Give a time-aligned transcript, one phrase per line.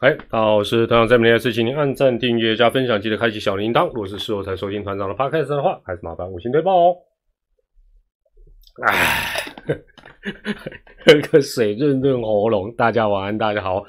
[0.00, 3.88] 哎，大家好，我是团长，在明天的事情，您按赞、订阅、加分享，记得开启小铃铛。
[3.88, 6.96] 如果是事后才收听团长的 podcast 的话，还是麻烦五星推爆哦。
[8.86, 9.34] 哎，
[11.04, 12.72] 喝个水润润喉咙。
[12.76, 13.82] 大家晚安，大家好。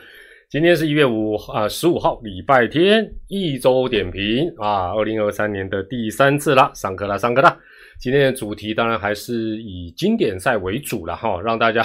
[0.50, 7.56] 今天是一月五啊十五号，礼拜天，一周点评啊，二零二三年的第三次啦，上课啦，上课啦。
[8.00, 11.84] 今天的主题当然还是以经典赛为主了哈，让大家。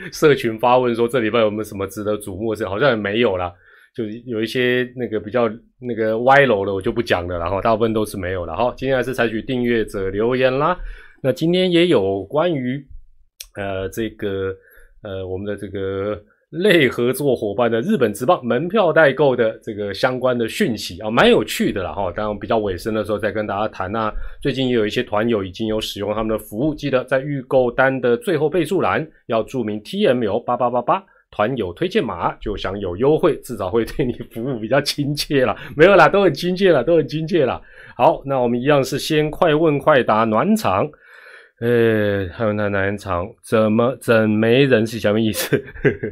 [0.12, 2.66] 社群发问说：“这礼拜有没有什么值得瞩目的事？
[2.66, 3.52] 好像也没有啦，
[3.94, 7.38] 就有一些那个比较那个歪楼的，我就不讲了。
[7.38, 8.56] 然后大部分都是没有了。
[8.56, 10.78] 好，今天还是采取订阅者留言啦。
[11.22, 12.84] 那今天也有关于
[13.56, 14.54] 呃这个
[15.02, 22.10] 呃我们的这个。”类合作伙伴的日本职棒门票代购的这个相关的讯息啊，蛮有趣的啦哈。
[22.10, 24.12] 当然比较尾声的时候再跟大家谈啊。
[24.42, 35.56] 最近也有一些团友已经有使用他们的服务，记得在预购单的最后备注栏要注明 T M L 八八八八团友推荐码，就享有优惠，至少会对你服务比较亲切啦。
[35.76, 37.62] 没有啦，都很亲切啦，都很亲切啦。
[37.96, 40.90] 好，那我们一样是先快问快答暖场。
[41.60, 45.62] 呃，还有那南场怎么怎没人是什么意思？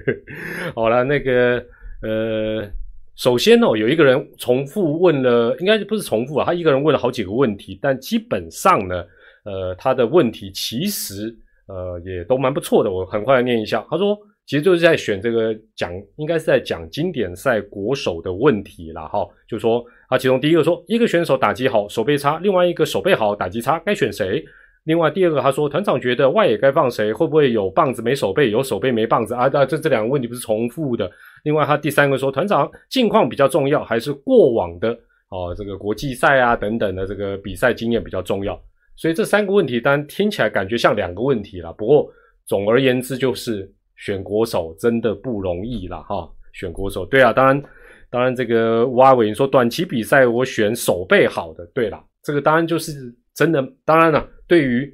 [0.76, 1.64] 好了，那个
[2.02, 2.70] 呃，
[3.16, 9.02] 首先哦，有一个人重复问了，应该不是重复啊，他一个人问了好几个问题，但基本上呢，
[9.44, 11.34] 呃，他的问题其实
[11.66, 13.82] 呃也都蛮不错的，我很快念一下。
[13.88, 24.44] 他说，其实就是在选这个讲，应该是在讲经典赛国手的问题啦，哈，就说啊其中第一个说，一个选手打击好，手背差，另外一个手背好，打击差，该选谁？
[24.88, 27.12] 另外第二个，他说团长觉得外野该放谁？
[27.12, 29.42] 会不会有棒子没手背，有手背没棒子啊？
[29.44, 31.10] 啊，这这两个问题不是重复的。
[31.44, 38.58] 另外他第三个说，团长近况比较重要，还是过往的哦这个国际赛啊等等的这个比赛经验比较重要？
[38.96, 41.70] 所以这三个问题，当然听起来感觉像两个问题了。
[41.74, 42.10] 不过
[42.46, 46.26] 总而言之，就是选国手真的不容易了哈。
[46.54, 47.62] 选国手，对啊，当然
[48.08, 54.28] 当然这个吴阿伟说短期比赛我选手背好的，对了，这个当然就是真的，当然了。
[54.48, 54.92] 对于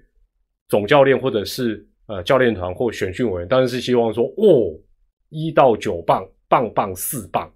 [0.68, 4.78] 总教练或者是呃教练团或选训委员，当然是希望说哦，
[5.30, 7.50] 一到九棒，棒棒四棒，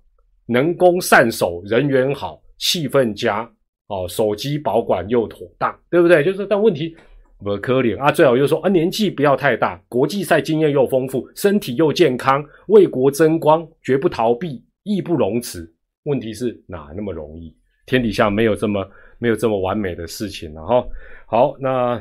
[0.47, 3.43] 能攻善守，人缘好，气氛佳，
[3.89, 6.25] 哦，手机保管又妥当，对不对？
[6.25, 6.97] 就是但问题
[7.39, 15.71] 不可怜啊，最好就是说啊，年纪不要太大，国际赛经验又丰富，身体又健康，为国争光，绝不逃避，义不容辞。
[16.05, 17.55] 问题是哪那么容易？
[17.85, 18.89] 天底下没有这么
[19.19, 20.85] 没有这么完美的事情了哈。
[21.27, 22.01] 好，那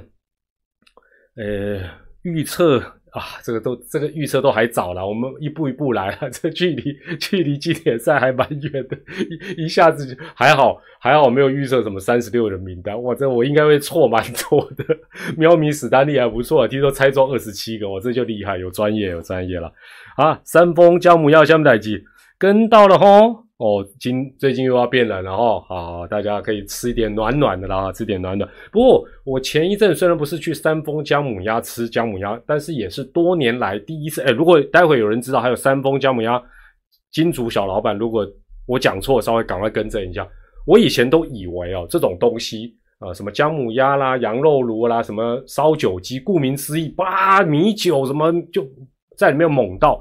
[1.35, 1.81] 呃，
[2.23, 2.79] 预测
[3.11, 8.97] 啊，这个都这个预测都还早了，我们一步一步来啊，这距离距离经典赛还蛮远的，
[9.55, 14.85] 一一下子就还好还好没有预测什么三十六人名单，哇，这我应该会错蛮多的。
[15.35, 19.71] 喵咪史丹利还不错，听说猜中二十七个，我这就厉害，有专业有专业了
[20.17, 20.39] 啊！
[20.43, 22.03] 三峰姜母鸭下面代机
[22.37, 23.46] 跟到了吼。
[23.57, 28.47] 哦，今最近又要变冷了哦，好，大家可以吃一点暖暖的啦，吃点暖暖。
[28.71, 34.21] 不过我前一阵虽然不是去三丰姜母鸭吃姜母鸭，但是也是多年来第一次。
[34.21, 36.39] 哎，如果待会有人知道还有三丰姜母鸭
[37.11, 38.27] 金主小老板，如果
[38.67, 40.27] 我讲错，稍微赶快更正一下。
[40.67, 48.63] 我以前都以为哦，这种东西啊，什么姜母鸭啦、羊肉炉啦、什么烧酒鸡，顾名思义，哇，米酒什么就
[49.17, 49.99] 在里面猛倒，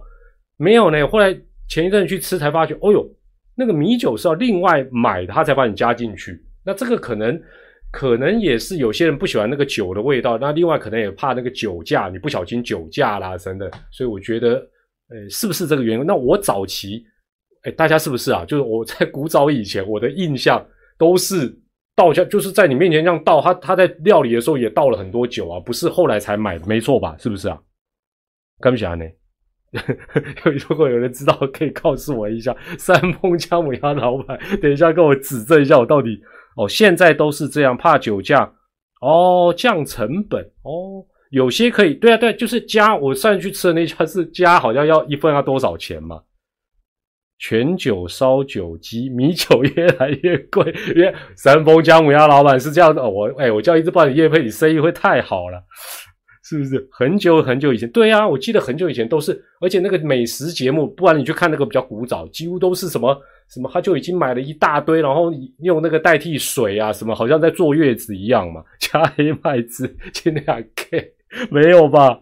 [0.58, 1.08] 没有呢。
[1.08, 1.34] 后来
[1.70, 3.08] 前一阵去吃才发觉，哦呦。
[3.56, 6.40] 那个米酒是要另外买，他才把你加进去。
[6.64, 7.40] 那这个可能，
[7.90, 10.36] 可能也是有些人不喜欢那个酒的味道。
[10.36, 13.70] 那另外可能也怕那个酒驾，你不小心酒驾啦，真的。
[13.90, 14.56] 所以我觉得，
[15.08, 16.04] 呃，是不是这个原因？
[16.04, 17.04] 那我早期，
[17.62, 18.44] 哎，大家是不是啊？
[18.44, 20.64] 就是我在古早以前，我的印象
[20.98, 21.50] 都是
[21.94, 23.40] 倒下，就是在你面前这样倒。
[23.40, 27.16] 他他在料理的时候也倒了很多酒啊，不是后来才买，没错吧？
[27.18, 27.58] 是不是啊？
[28.60, 29.04] 干不起来呢？
[30.68, 32.56] 如果有人知道，可以告诉我一下。
[32.78, 36.20] 三丰姜母鸭老板， 等一下跟我指正一下，我到底
[36.56, 38.50] 哦，现在都是这样，怕酒驾
[39.00, 42.96] 哦，降成本哦，有些可以，对啊，对，就是加。
[42.96, 46.22] 我上次去吃的那家是加，好像要一份要多少钱嘛？
[47.38, 53.02] 全酒烧酒鸡，米酒越来越贵，因为三丰姜母鸭老板是这样的。
[53.06, 55.62] 我哎，我叫一直帮你叶配，你生意会太好了。
[56.48, 57.90] 是不是很久很久以前？
[57.90, 71.14] 对呀，我记得很久以前都是，而且那个美食节目，不然你去看那个比较古早，几乎都是什么什么，他就已经买了一大堆，然后用那个代替水啊，什么好像在坐月子一样嘛， 加黑麦汁，尽量 K，
[71.50, 72.20] 没有吧？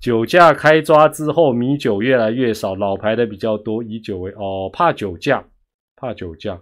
[0.00, 5.46] 酒驾开抓之后，米酒越来越少，老牌的比较多，以酒为哦，怕酒驾，
[5.94, 6.60] 怕酒驾。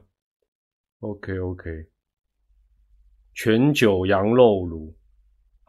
[1.00, 1.70] OK OK，
[3.32, 4.94] 全酒羊肉炉。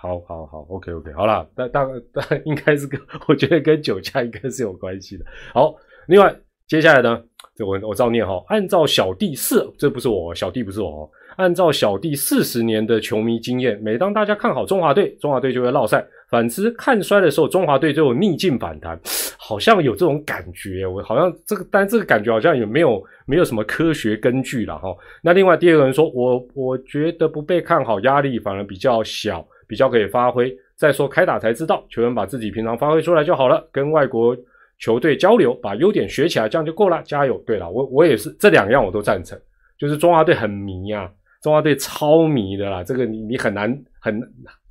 [0.03, 5.23] 好好好，OK OK，好了，但大 但应该是跟我觉得跟酒驾应该是有关系的。
[5.53, 5.73] 好，
[6.07, 6.35] 另外
[6.67, 7.23] 接下来呢，
[7.55, 18.99] 这我我照念哈，按照小弟四，这不是我小弟不是我，哦按照小弟四十年的球迷经验，每当大家看好中华队，中华队就会落赛；反之看衰的时候，中华队就有逆境反弹。
[19.45, 24.95] 好像有这种感觉，我好像这个，但这个感觉好像也没有没有什么科学根据了哈。
[25.23, 30.55] 那另外第二个人说，我我觉得不被看好，压力反而比较小，比较可以发挥。
[30.75, 34.37] 再说开打才知道，球员把自己平常发挥出来就好了，跟外国
[34.77, 37.01] 球队交流，把优点学起来，这样就够了。
[37.03, 37.41] 加油！
[37.47, 39.35] 对了，我我也是这两样我都赞成，
[39.79, 41.09] 就是中华队很迷啊，
[41.41, 44.21] 中华队超迷的啦，这个你你很难很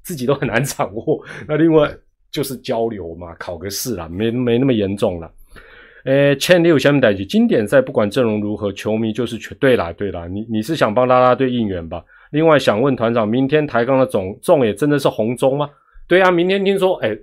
[0.05, 1.21] 自己都很难掌握。
[1.49, 1.91] 那另外。
[2.33, 5.31] 就是交流嘛，考个试啦，没没那么严重了。
[6.07, 10.27] 诶，千六下面带起经典赛，不管阵容如何，球迷就是全对啦，对啦。
[10.27, 12.03] 你你是想帮拉拉队应援吧？
[12.33, 15.71] 另外想问团长，明天抬杠的总重也真的是红中吗？
[16.09, 17.19] 对啊，明天听说诶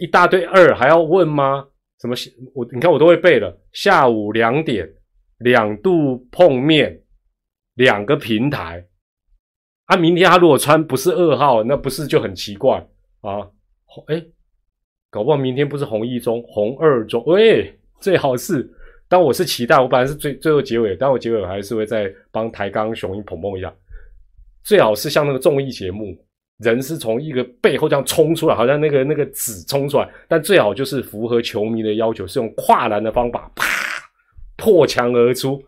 [0.00, 1.66] 一大堆二还要问吗？
[2.00, 2.14] 什么
[2.54, 3.56] 我你看我都会背了。
[3.72, 4.88] 下午两点
[5.38, 7.00] 两度碰面，
[7.74, 8.86] 两个平台。
[9.86, 12.86] 啊，明天他如果穿不是二号，那不是就很奇怪
[13.22, 13.48] 啊？
[14.08, 14.30] 诶
[15.10, 18.68] 搞不好明天不是红一中，红二中，喂，最好是。
[19.08, 23.72] 但我是期待，我本来是最最后结尾，但我结尾还是会再帮抬杠雄鹰捧捧一下。
[24.66, 26.12] 最好是像那个综艺节目，
[26.58, 30.08] 人是从一个背后这样冲出来，好像那个那个纸冲出来。
[30.26, 33.64] 但最好就是符合球迷的要求，是用跨栏的方法，啪，
[34.56, 35.62] 破墙而出，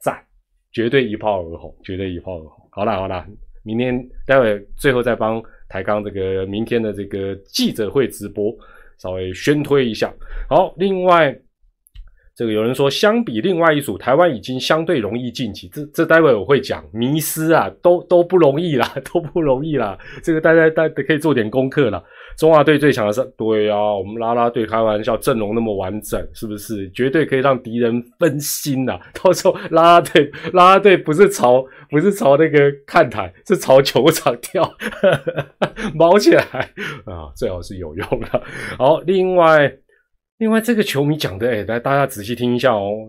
[0.00, 0.22] 赞，
[0.70, 2.68] 绝对一炮而红，绝对一炮而红。
[2.70, 3.24] 好了好了，
[3.62, 8.54] 明天待会最后再帮抬杠这个明天的这个记者会直播。
[8.98, 10.12] 稍微宣推一下，
[10.48, 11.34] 好，另外
[12.34, 15.68] 这个有人说，相比另外一组，台湾已经相对容易晋级。
[15.68, 19.98] 这这待会我会讲，迷失啊，都都不容易啦， 都不容易啦。
[20.22, 22.02] 这个大家大家可以做点功课了。
[22.38, 26.88] 中华队最强的是，对啊，我们拉拉队开玩笑，阵容那么完整，是不是？
[26.90, 28.98] 绝对可以让敌人分心呐。
[29.22, 34.74] 到时候拉拉队拉拉队不是朝不是朝那个看台，是朝球场跳，
[35.94, 36.42] 毛起来
[37.04, 38.42] 啊，最好是有用的。
[38.78, 39.70] 好，另外
[40.42, 43.08] 另外这个球迷讲的，哎，来大家仔细听一下哦。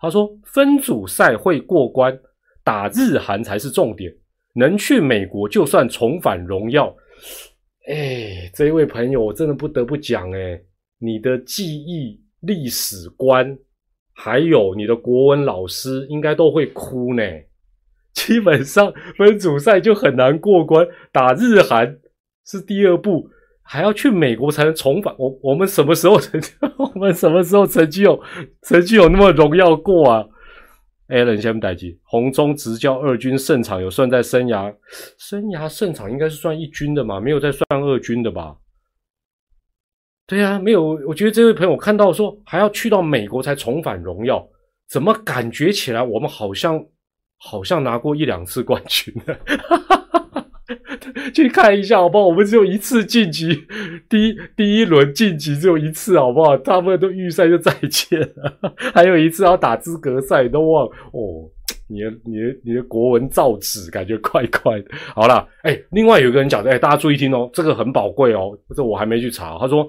[0.00, 2.18] 他说分组赛会过关，
[2.64, 4.12] 打日韩才是重点，
[4.56, 6.92] 能去美国就算重返荣耀。
[7.86, 10.60] 哎，这一位朋友，我真的不得不讲，哎，
[10.98, 13.56] 你的记忆、历史观，
[14.12, 17.22] 还有你的国文老师，应该都会哭呢。
[18.14, 22.00] 基本上分组赛就很难过关，打日韩
[22.44, 23.30] 是第二步，
[23.66, 25.12] 还要去美国才能重返。
[25.18, 26.40] 我我们什么时候成？
[26.78, 28.22] 我们什么时候曾经有
[28.62, 30.24] 曾经有那么荣耀过啊
[31.08, 34.74] ？Allen 先不待机，红中执教二军胜场有算在生涯
[35.18, 38.54] 生涯胜场应该是算一军的嘛，没有在算二军的吧？
[40.26, 40.98] 对呀，没有。
[41.06, 44.46] 我觉得这位朋友看到说还要去到美国才重返荣耀，
[44.88, 46.82] 怎么感觉起来我们好像
[47.38, 49.34] 好像拿过一两次冠军呢？
[51.34, 52.26] 去看一下好不好？
[52.26, 53.66] 我们只有一次晋级，
[54.08, 56.56] 第一第一轮晋级只有一次好不好？
[56.56, 61.50] 大部分都预赛就再见了， 还有一次要打资格赛都忘哦。
[61.86, 64.88] 你的你的你的国文造纸感觉怪怪的。
[65.14, 69.58] 好了，哎，另外有一个人讲的，哎，大家注意听哦，这个很宝贵哦，这我还没去查。
[69.58, 69.86] 他说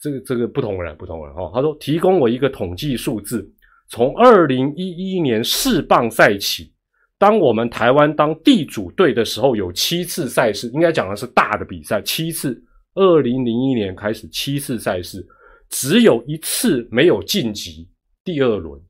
[0.00, 3.48] 这个这个不同人不同人哦，他说提供我一个统计数字，
[3.88, 6.73] 从二零一一年世棒赛起。
[7.18, 12.62] 当我们台湾当地主队的时候，有七次赛事，应该讲的是大的比赛，七次。
[12.96, 15.26] 二零零一年开始七次赛事，
[15.68, 17.88] 只有一次没有晋级
[18.22, 18.80] 第二轮。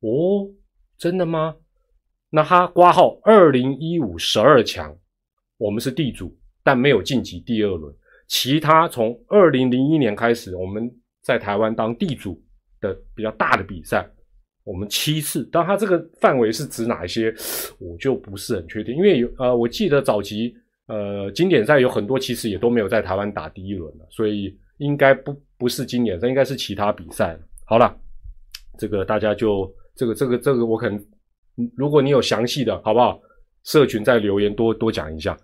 [0.00, 0.48] 哦，
[0.96, 1.56] 真的吗？
[2.30, 4.96] 那他挂号二零一五十二强，
[5.58, 7.94] 我们是地主，但没有晋级第二轮。
[8.28, 10.90] 其他从二零零一年开始，我们
[11.22, 12.42] 在台湾当地主
[12.80, 14.08] 的比较大的比赛。
[14.66, 17.32] 我们七次，但它这个范围是指哪一些，
[17.78, 20.52] 我就不是很确定，因为有呃，我记得早期
[20.88, 27.38] 呃经典赛有很多其实也都没有在台湾打第一轮的，所以应该不不是经典赛，应该是其他比赛。
[27.64, 27.96] 好了，
[28.76, 31.00] 这个大家就这个这个这个我可能，
[31.76, 33.20] 如果你有详细的，好不好？
[33.62, 35.38] 社群在留言多多讲一下。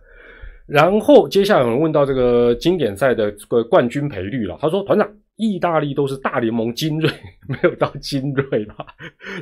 [0.67, 5.09] 然后接下来有人问到这个经典赛的这个冠军赔率了，他说团长。
[5.37, 7.11] 意大利都是大联盟精锐，
[7.49, 8.87] 没有到精锐吧？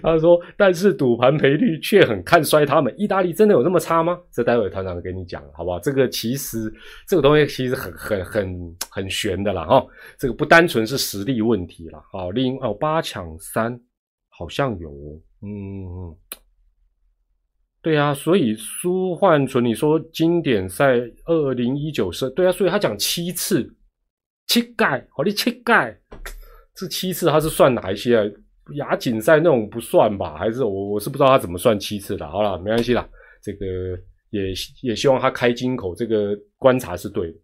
[0.02, 2.94] 他说，但是赌盘赔率却很看衰他们。
[2.96, 4.18] 意大利真的有那么差吗？
[4.32, 5.80] 这待会团长给你讲，好不好？
[5.80, 6.72] 这个其实
[7.06, 9.84] 这个东西其实很很很很悬的啦，哈。
[10.18, 13.78] 这个不单纯是实力问题了，好，另哦八抢三
[14.28, 14.90] 好像有，
[15.42, 16.16] 嗯，
[17.82, 23.70] 对啊，所以苏焕纯，你说经典赛二零一九是，对啊，所以他讲七次，
[24.50, 25.96] 七盖，好你七盖，
[26.74, 28.24] 这七次他是算哪一些啊？
[28.74, 30.36] 亚锦赛那种不算吧？
[30.36, 32.28] 还是我我是不知道他怎么算七次的。
[32.28, 33.08] 好了，没关系啦，
[33.40, 33.64] 这个
[34.30, 34.52] 也
[34.82, 37.34] 也希望他开金口，这个观察是对的。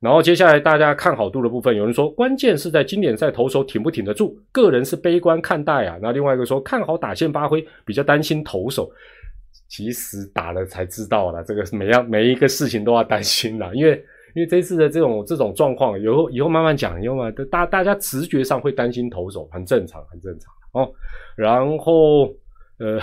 [0.00, 5.96] 然后接下来大家看好度的部分，有人说关键是在经典赛投手挺不挺得住，个人是悲观看待啊。
[6.02, 8.90] 那另外一个说看好打线发挥，比较担心投手。
[9.68, 14.04] 其实打了才知道了，这个每样每一个事情都要担心啦，因为
[14.36, 20.92] 因为这次的这种这种状况，以后以后慢慢讲，以后嘛，大大家直觉上会担心投手，很正常，很正常哦。
[21.34, 22.26] 然后
[22.78, 23.00] 呃，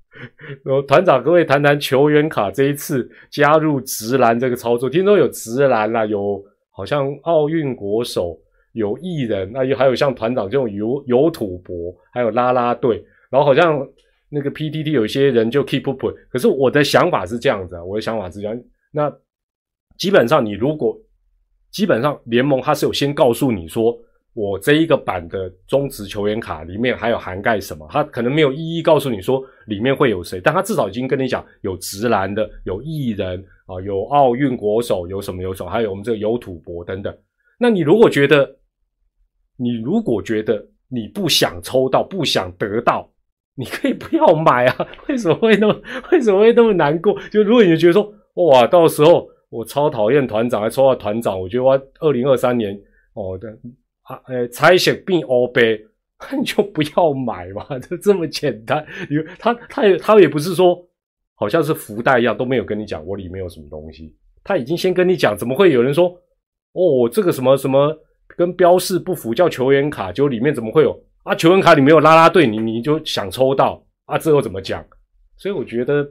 [0.88, 8.36] 团长各位谈谈球员卡这一次加入直男这个操作，听说有直男啦，有好像奥运国手，
[8.72, 13.86] 有艺人，那又还有像团长这种有有土博，还有拉拉队，然后好像。
[14.28, 18.60] 那个 PTT 有些人就 keep up，可是我的想法是这样子啊，我的想法是这样，
[18.90, 19.08] 那
[19.98, 20.96] 基本上你如果
[21.70, 23.96] 基本上联盟它是有先告诉你说，
[24.34, 37.16] 我这一个版的中职球员卡里面还有涵盖什么，他可能没有一一告诉你说里面会有谁，但他至少已经跟你讲有直男的，有艺人啊，有奥运国手，有什么有什么，还有我们这个有土博等等。
[37.58, 38.56] 那你如果觉得，
[39.56, 43.10] 你如果觉得你不想抽到，不想得到。
[43.58, 44.86] 你可以不要买啊？
[45.08, 45.74] 为什么会那么
[46.12, 47.18] 为什么会那么难过？
[47.30, 52.78] 就如果你觉得说哇，到时候我超讨厌团长，还抽到团长，我觉得我二零二三年
[53.14, 53.48] 哦的
[54.02, 55.80] 啊，呃，彩色变欧杯，
[56.30, 58.84] 那 你就不要买嘛，就这么简单。
[59.10, 60.76] 因为他他也他也不是说
[61.34, 66.08] 好像是福袋一样，都没有跟你讲我里面有什么东西，他已经先跟你讲，怎么会有人说
[66.72, 67.96] 哦这个什么什么
[68.36, 70.98] 跟标示不符叫球员卡，就里面怎么会有？
[71.24, 74.16] 啊，球员卡里没有拉拉队，你你就想抽到啊？
[74.16, 74.84] 这又怎么讲？
[75.36, 76.08] 所以我觉得，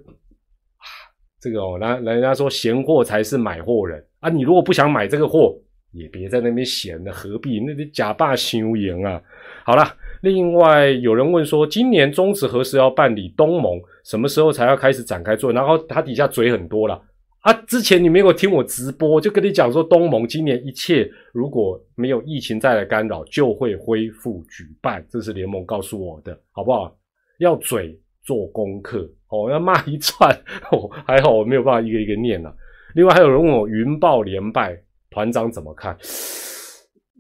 [1.46, 4.30] 这个哦，人人家说闲货才是买货人啊。
[4.32, 5.56] 你如果不想买这个货，
[5.92, 7.60] 也别在那边闲了，何必？
[7.60, 9.22] 那得假扮修颜啊。
[9.64, 9.84] 好了，
[10.24, 13.80] 另外有人问说，今年中止何时要办理东盟？
[14.04, 15.54] 什么时候才要开始展开做？
[15.54, 17.00] 然后他底下嘴很多了。
[17.42, 17.54] 啊！
[17.68, 25.06] 之前你没有听我直播，就跟你讲说，东盟今年一切如果没有疫情再来干扰，就会恢复举办。
[25.08, 26.98] 这是联盟告诉我的，好不好？
[27.38, 30.32] 要嘴做功课哦，要骂一串
[30.72, 32.56] 哦， 还好我没有办法一个一个念了。
[32.94, 34.78] 另外还有人问我云豹连败
[35.10, 35.98] 团长怎么看？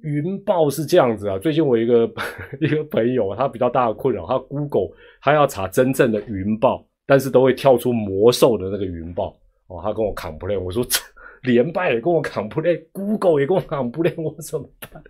[0.03, 2.09] 云豹是这样子啊，最近我一个
[2.61, 9.35] 一个朋友，他比较大的困扰，他 Google 他要查真正的云豹，但是都会跳出魔兽的那个云豹。
[9.67, 10.85] 哦，他跟我扛不练，我说
[11.41, 15.01] 连败也跟我扛不练，Google 也跟我扛不练，我怎么办？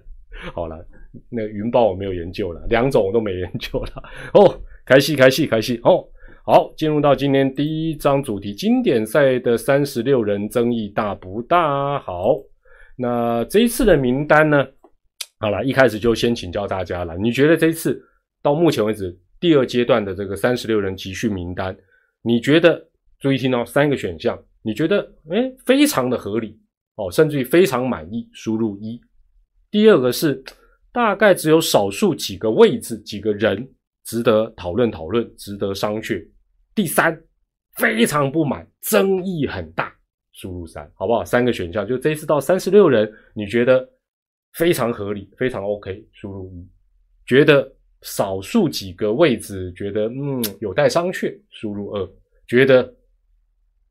[0.53, 0.85] 好了，
[1.29, 4.03] 那云豹我没有研究了，两种我都没研究了。
[4.33, 6.07] 哦，开戏开戏开戏哦，
[6.47, 11.99] 好，进入到今天第一章主题，经典赛的三十六人争议大不大？
[11.99, 12.35] 好，
[12.95, 14.63] 那这一次的名单呢？
[15.39, 17.99] 好了，一开始就先请教大家了，你觉得这一次
[18.43, 21.75] 到目前为止第二阶段的这个三十六人集训名单，
[22.21, 22.79] 你觉得？
[23.19, 24.99] 注意听哦，三个选项，你觉得
[25.31, 26.59] 哎非常的合理
[26.97, 29.01] 哦，甚至于非常满意，输入一。
[29.71, 30.43] 第二个是
[30.93, 33.67] 大概只有少数几个位置、几个人
[34.03, 36.23] 值得讨论讨论，值得商榷。
[36.75, 37.19] 第三
[37.77, 39.91] 非常不满，争议很大，
[40.33, 41.25] 输入三，好不好？
[41.25, 43.89] 三个选项，就这一次到三十六人，你觉得
[44.53, 46.67] 非常合理，非常 OK，输入一。
[47.25, 47.67] 觉得
[48.01, 52.09] 少数几个位置，觉得嗯有待商榷，输入二。
[52.47, 52.93] 觉得。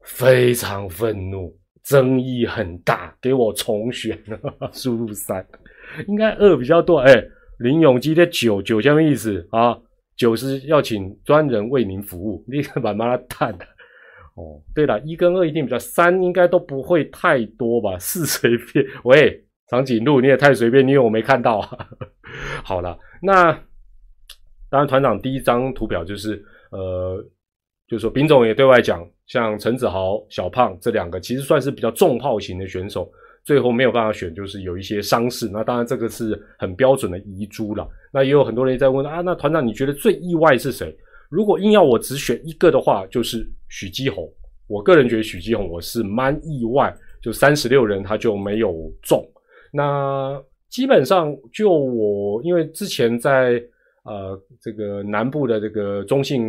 [0.06, 4.22] 非常愤怒，争议很大，给我重选，
[4.70, 5.42] 输入三，
[6.06, 6.98] 应该二比较多。
[6.98, 7.10] 哎，
[7.60, 9.72] 林永基的九九什么意思啊？
[10.16, 13.64] 九是要请专人为您服务， 你把妈蛋的。
[14.34, 17.96] 哦，对了，一跟二一定比较，三应该都不会太多吧？
[18.00, 18.84] 四随便。
[19.04, 21.88] 喂，长颈鹿你也太随便，你以为我没看到啊？
[22.64, 23.52] 好了，那
[24.70, 27.24] 当然，团长第一张图表就是呃。
[27.86, 33.12] 就是说，丙总也对外讲，像陈子豪、小胖这两个，其实算是比较重炮型的选手，
[33.44, 35.48] 最后没有办法选，就是有一些伤势。
[35.52, 37.88] 那当然，这个是很标准的遗珠了。
[38.12, 40.96] 那也有很多人在问啊，那团长你觉得最意外是谁？
[41.30, 44.28] 如果硬要我只选一个的话，就是许基宏。
[44.66, 49.24] 我个人觉得许基宏我是蛮意外，就三十六人他就没有中。
[49.72, 53.62] 那基本上就我，因为之前在
[54.04, 56.42] 呃这个南部的这个中信。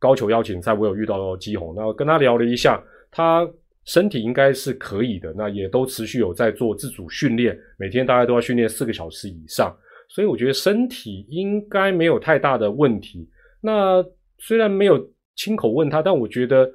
[0.00, 3.48] 高球邀请赛，我有遇到基宏，那跟他聊了一下，他
[3.84, 9.76] 身体应该是可以的，那也都持续有在做自主训练，每天大概都要训练四个小时以上，
[10.08, 13.28] 所以我觉得身体应该没有太大的问题。
[13.60, 14.04] 那
[14.38, 16.70] 虽然没有亲口问他，但我觉得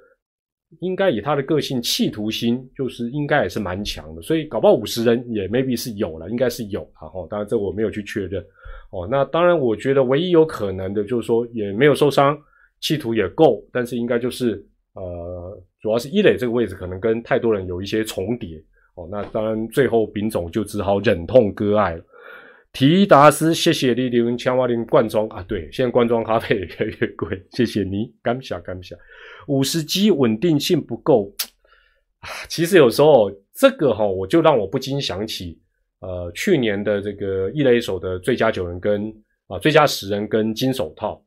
[0.82, 8.40] 应该以他的个性，企图心就是应该也是蛮强的，所以搞不好五十人也 maybe 是有了，应该是有，然后当然这我没有去确认
[8.92, 9.08] 哦。
[9.10, 12.38] 那当然，我觉得唯一有可能的就是说也没有受伤，
[12.82, 18.58] 企图也够，但是应该就是呃，主要是一垒这个位置可能跟太多人有一些重叠
[18.96, 19.08] 哦。
[19.12, 22.04] 那当然最后丙总就只好忍痛割爱了。
[22.74, 25.44] 提达斯，谢谢你留千瓦林罐装啊！
[25.48, 28.96] 对，现在罐装咖啡也越来越贵，谢谢你，感谢感谢。
[29.48, 31.34] 五十 G 稳定性不够
[32.20, 32.30] 啊！
[32.48, 35.60] 其实有时候这个哈，我就让我不禁想起，
[36.02, 39.12] 呃，去年的这个一雷手的最佳九人跟
[39.48, 41.20] 啊最佳十人跟金手套，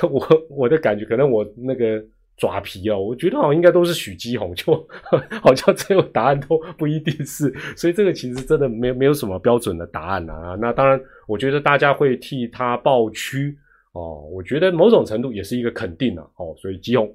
[0.10, 2.02] 我我的感觉可能我那个。
[2.36, 4.74] 爪皮哦，我觉得好像应该都是许基宏，就
[5.42, 10.56] 好像最后答案都不一定是，所以这个其实真的没没有什么标准的答案啊。
[10.60, 13.56] 那当然，我觉得大家会替他抱屈
[13.92, 16.54] 哦，我觉得某种程度也是一个肯定了哦。
[16.58, 17.10] 所以基宏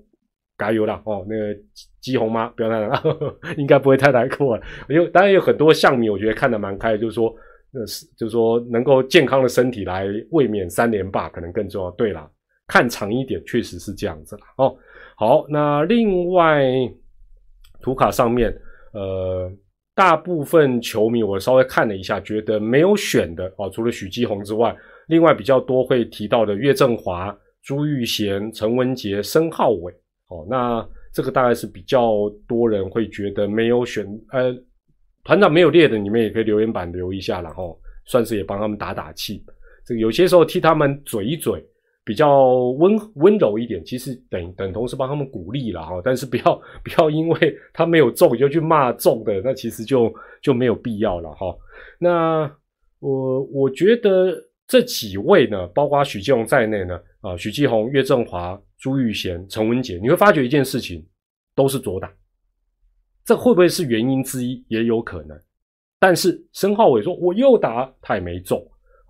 [0.58, 1.56] 加油啦哦，那个
[2.00, 3.04] 基宏妈不要太难，
[3.58, 4.64] 应该不会太难过了。
[4.90, 7.32] 因为当然有很多项迷，我觉得看得蛮开，就是说，
[7.72, 11.92] 那是就是说能够健康的身体来卫冕三连霸可能更重要。
[11.92, 12.28] 对啦，
[12.68, 14.76] 看长一点，确实是这样子了哦。
[15.16, 16.64] 好，那另外
[17.82, 18.52] 图卡上面，
[18.94, 19.52] 呃，
[19.94, 24.76] 大部分球迷我稍微看了一下，觉得没有选的哦，除了许继宏之外，
[25.08, 29.94] 另外比较多会提到的岳振华、朱玉贤、陈文杰、申浩伟，
[30.30, 34.56] 哦，那这个大概是比较多人会觉得没有选，呃，
[35.24, 39.44] 团长没有列的，你们也可以留言板留一下，然后算是也帮他们打打气，
[39.86, 41.64] 这个有些时候替他们嘴一嘴。
[42.04, 51.56] 比较温温柔一点，其实等等同是帮他们鼓励了哈，但是不要不要因为他没有中就去骂中的，那其实就就没有必要了哈。
[52.00, 52.52] 那
[53.00, 54.36] 我我觉得
[54.68, 61.06] 这几位呢，包括许继宏在内呢，啊，许继宏、岳振华、朱玉贤、陈文杰，你会发觉一件事情，
[61.54, 62.12] 都是左打，
[63.24, 64.66] 这会不会是原因之一？
[64.70, 65.40] 也有可能。
[66.00, 68.60] 但是申浩伟说我右打，他也没中，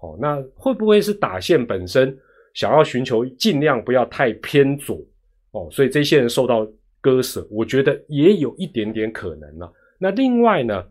[0.02, 2.18] 哦，那会不会是打线本身？
[2.54, 5.04] 想要寻求尽量不要太偏左
[5.52, 6.68] 哦，所以这些人受到
[7.00, 9.74] 割舍，我觉得也有一点点可能了。
[9.98, 10.84] 那另外呢，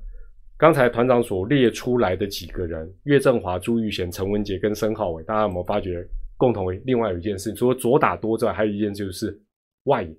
[0.57, 6.73] 刚才团长所列出来的几个人，岳振华、朱玉贤、陈文杰跟申浩伟，大家有没有发觉共同？
[6.85, 9.41] 另外有一件事，除了左打多之外，还有一件就是
[9.85, 10.17] 外野。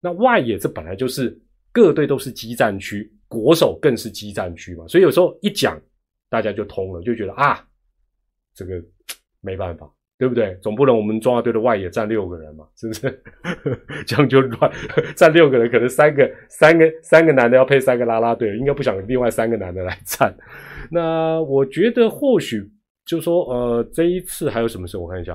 [0.00, 1.38] 那外野这本来就是
[1.72, 5.80] 各队都是激战区，国手更是激战区嘛，所以有时候一讲
[6.28, 7.64] 大家就通了，就觉得啊，
[8.54, 8.82] 这个
[9.40, 9.92] 没办法。
[10.22, 10.56] 对不对？
[10.62, 13.22] 总不能我们中华队的外野站六个人嘛，是不是？
[14.06, 14.70] 这样就乱，
[15.16, 20.32] 站六个人，可能三个、三个、三个男的要配三个拉拉队，应该不想另外三个男的来站。
[20.92, 22.70] 那我觉得或许
[23.04, 24.96] 就说，呃，这一次还有什么事？
[24.96, 25.34] 我看一下。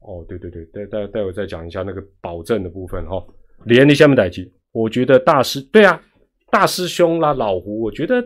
[0.00, 3.24] 哦，对对对，待待待会再讲一下那个保证的部分哈。
[3.66, 6.02] 连你下面代记，我觉得大师对啊，
[6.50, 8.20] 大师兄啦，老胡，我觉得。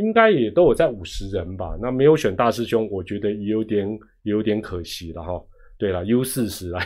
[0.00, 3.86] 应该也都有在五十人吧，那没有选大师兄，我觉得也有点
[4.22, 5.40] 有点可惜了哈。
[5.78, 6.82] 对了，U 四十啊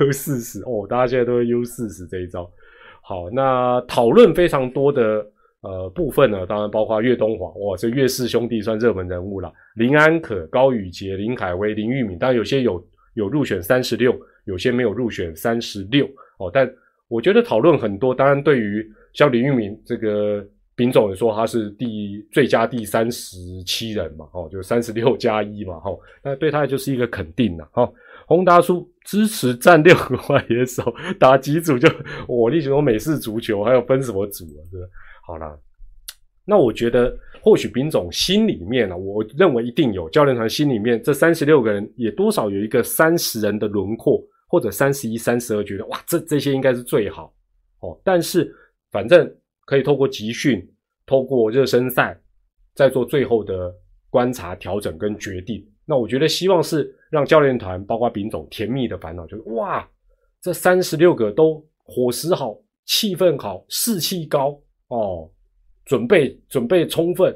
[0.00, 2.50] ，U 四十哦，大家现在都是 U 四十这一招。
[3.00, 5.26] 好，那讨论非常多的
[5.62, 9.52] 呃部分呢，当然包括岳东华，哇，这岳氏兄弟算热门人物了。
[9.76, 12.84] 林安可、高宇杰、林凯威、林玉敏，当然有些有
[13.14, 16.06] 有入选三十六，有些没有入选三十六
[16.38, 16.50] 哦。
[16.52, 16.70] 但
[17.08, 20.46] 我觉得讨论很多，当然对于像林玉敏这个。
[20.78, 23.36] 丙总也说他是第最佳第三十
[23.66, 25.90] 七人嘛，哦，就三十六加一嘛，哈，
[26.22, 27.92] 那对他就是一个肯定了，哈。
[28.28, 31.88] 洪达叔支持占六个外野手，打几组就
[32.28, 34.60] 我例如美式足球还有分什么组啊？
[34.70, 34.76] 是
[35.26, 35.58] 好了，
[36.44, 37.12] 那我觉得
[37.42, 47.34] 或许丙总心里面呢，我认为一定有教练团心里面这三十六个人也多少有一个三十人的轮廓，或者三十一、三十二，觉得哇，这这些应该是最好
[47.80, 48.00] 哦。
[48.04, 48.54] 但是
[48.92, 49.28] 反正。
[49.68, 50.66] 可以透过集训，
[51.04, 52.18] 透过热身赛，
[52.74, 53.70] 再做最后的
[54.08, 55.62] 观察、调整跟决定。
[55.84, 59.86] 那我觉得希望是让教练团，包括丙总，甜蜜的烦恼就是哇，
[60.40, 65.30] 这三十六个都伙食好、气氛好、士气高哦，
[65.84, 67.30] 准备准备充分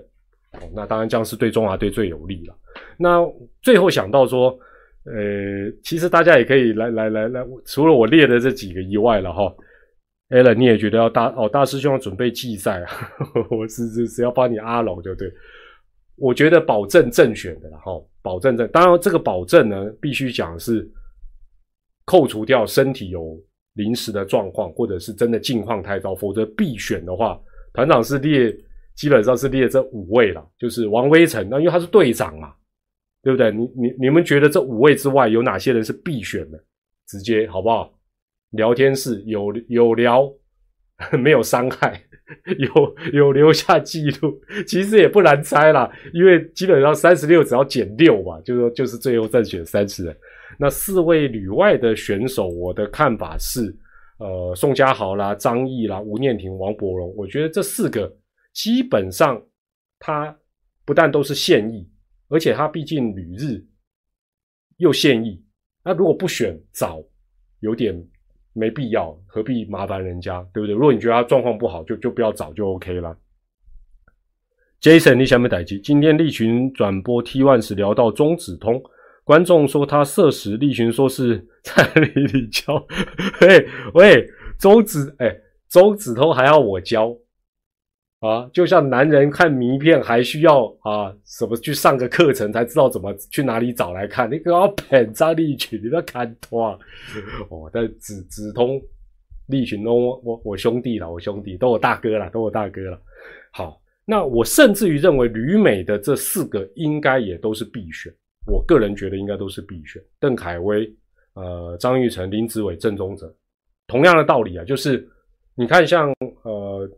[0.53, 0.61] 哦。
[0.75, 2.57] 那当然这样是对中华队最有利了。
[2.97, 3.21] 那
[3.61, 4.59] 最后想到说，
[5.05, 9.55] 呃，其实大家也可以来来来来，除了我列的这几个以外了哈。
[10.41, 11.49] L 你也觉得要大哦？
[11.49, 13.13] 大师兄要准备季赛啊？
[13.51, 15.31] 我是是是要帮你阿龙，就对。
[16.17, 17.93] 我觉得保证正选的了哈，
[18.23, 18.67] 保证正。
[18.69, 20.89] 当然，这个保证呢，必须讲是
[22.05, 23.39] 扣除掉身体有
[23.75, 27.39] 临时的状况，或者是真的境况太糟，否则必选的话，
[27.75, 28.55] 团长是列
[28.95, 32.55] 基本上是列这五位了，就是王威成，那因为他是队长嘛，
[33.23, 33.51] 对不对？
[33.51, 36.59] 你你你们觉得这五位之外有哪些人是必选的？
[37.09, 37.93] 直接好不好？
[38.53, 40.33] 聊天室有有聊，
[41.21, 42.03] 没有伤害，
[42.59, 50.17] 有有留下记录，其实也不难猜啦，因为基本上三十六只要减六嘛，就说就是最后再选三十人。
[50.59, 53.75] 那四位旅外的选手，我的看法是，
[54.19, 58.15] 呃，宋家豪啦、张毅啦、吴念庭、王柏荣，我觉得这四个
[58.53, 59.43] 基本上
[59.99, 60.37] 他
[60.85, 61.91] 不但都是现役，
[62.29, 63.65] 而且他毕竟旅日
[64.77, 65.43] 又现役，
[65.83, 67.03] 那如果不选早，
[67.61, 67.95] 有点
[68.53, 70.75] 没必要，何必麻烦人家，对不对？
[70.75, 73.17] 如果你觉得他状况不好，就就不要找就 OK 了。
[74.81, 75.79] Jason，你想不想打击？
[75.79, 78.83] 今天立群转播 T One 时聊到中子通。
[79.25, 82.85] 观众说他色时，立群说是在里里教。
[83.41, 85.33] 喂喂，中子哎，
[85.69, 87.17] 中子通还要我教
[88.23, 88.49] 啊？
[88.53, 94.31] 就像男人看名片还需要啊什么去上个课程才知道怎么去哪里找来看？
[94.31, 96.79] 你给我捧张立群，你要看多啊！
[97.51, 98.81] 哦，但子子通、
[99.49, 103.01] 立群都我我兄弟了，我兄弟都我大哥了，都我大哥了。
[103.53, 108.13] 好，那我甚至于认为旅美的这四个应该也都是必选。
[108.47, 110.89] 我个人觉得应该都是必选，邓凯威、
[111.35, 113.35] 呃张玉成、林子伟、郑宗哲，
[113.89, 115.09] 同样的道理啊，就是
[115.55, 116.89] 你看像呃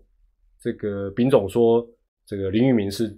[0.65, 1.87] 这个丙总说
[2.25, 3.15] 这个林玉明是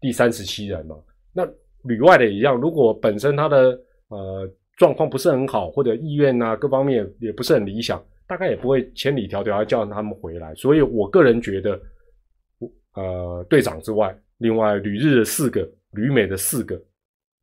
[0.00, 0.96] 第三十七人嘛，
[1.30, 1.46] 那
[1.82, 3.78] 旅外的也一样，如果本身他的
[4.08, 11.78] 呃状况不是很好，或者意愿啊各方面也不是很理想，大概也不会千里迢迢要叫他们回来，所以我个人觉得，
[12.94, 16.82] 呃队长之外，另外旅日的四个，旅美的四个。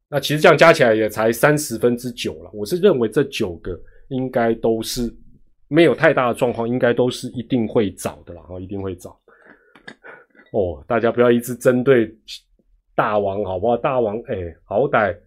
[0.09, 2.49] 那其实这样加起来也才三十分之九了。
[2.55, 5.15] 我是认为这九个应该都是
[5.67, 9.15] 没有太大的状况，应该都是一定会找的了，然后一定会找。
[10.53, 12.15] 哦，大家不要一直针对
[12.95, 13.75] 大王好不好？
[13.75, 15.17] 大王，哎，好歹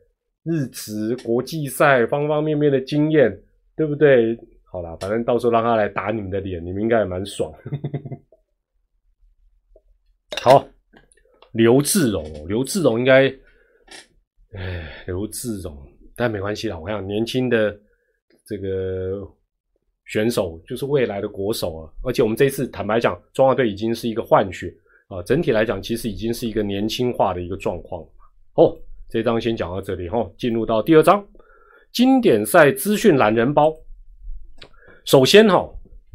[0.44, 3.36] 日职国际赛方方面面的经验，
[3.76, 4.38] 对不对？
[4.64, 7.52] 好了，反正到时候让他来打你们的脸，你们应该也蛮爽。
[10.40, 10.64] 好，
[11.52, 13.32] 刘志荣，刘志荣应该。
[14.52, 15.76] 哎，刘志荣，
[16.14, 16.78] 但没关系啦。
[16.78, 17.76] 我想年轻的
[18.46, 19.20] 这个
[20.06, 21.92] 选手就是未来的国手啊。
[22.04, 24.72] 而且我们这次坦白讲，中华队已经是一个换血
[25.08, 25.22] 啊。
[25.22, 28.02] 整体来讲，其实已经是一个年轻化的一个状况。
[28.54, 28.76] 哦，
[29.08, 31.26] 这张先讲到这里哈，进入到第二章，
[31.92, 33.74] 经典赛资讯懒人包。
[35.04, 35.68] 首先哈，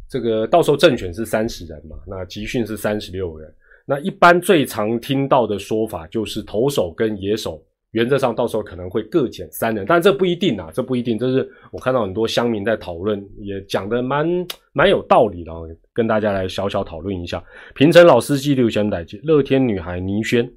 [0.08, 3.54] 这个到时候正选是三十人嘛，那集训是三十六人。
[3.84, 7.62] 那一般最常听到的说法就是投手跟野手。
[7.92, 11.18] 原则上，到时候可能会各减三人，但这不一定啊，这不一定。
[11.18, 14.26] 这是我看到很多乡民在讨论，也讲的蛮
[14.72, 15.52] 蛮有道理的，
[15.92, 17.42] 跟大家来小小讨论一下。
[17.74, 20.50] 平成老司机刘翔代记，乐天女孩倪轩，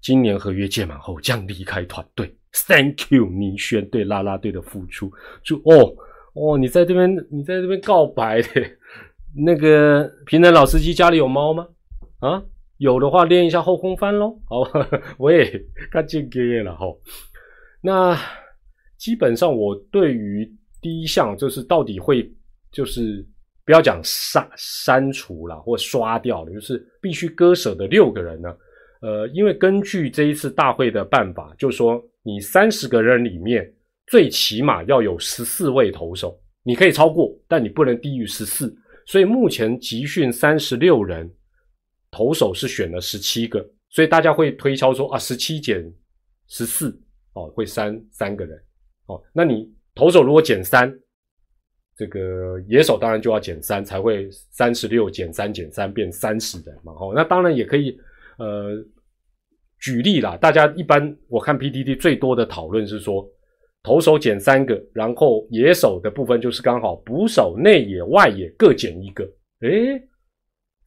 [0.00, 2.32] 今年合约届满后将离开团队。
[2.68, 5.10] Thank you，倪轩对啦啦队的付出。
[5.42, 5.92] 就哦
[6.34, 8.48] 哦，你在这边，你在这边告白的，
[9.34, 11.66] 那个平成老司机家里有猫吗？
[12.20, 12.42] 啊？
[12.78, 14.62] 有的话练一下后空翻喽，好，
[15.16, 15.50] 我也
[15.90, 16.86] 看见给了哈。
[17.80, 18.18] 那
[18.98, 20.46] 基本上我对于
[20.82, 22.30] 第一项就是到底会
[22.70, 23.26] 就是
[23.64, 28.54] 不要讲删删除了或刷掉了，就是必须割舍的六个人呢。
[29.00, 33.72] 呃，因为根据这一次大会的办法，就说你三十个人里面
[34.06, 38.74] 最起码要有十四位投手，你可以超过，但你不能低于十四。
[39.06, 41.30] 所以目前集训三十六人。
[42.10, 45.84] 投手是选了十七个，所以大家会推敲说啊，十七减
[46.48, 46.98] 十四
[47.34, 48.58] 哦，会删三个人
[49.06, 49.22] 哦。
[49.32, 50.92] 那你投手如果减三，
[51.96, 56.92] 这个野手当然就要减三，才会三十六减三减三变三十人嘛。
[56.92, 57.98] 哦，那当然也可以
[58.38, 58.70] 呃
[59.80, 60.36] 举例啦。
[60.36, 63.28] 大家一般我看 PTT 最多的讨论是说，
[63.82, 69.24] 投手减三个，然后野手的部分就是刚好捕手、内野、外野各减一个，
[69.60, 70.00] 诶。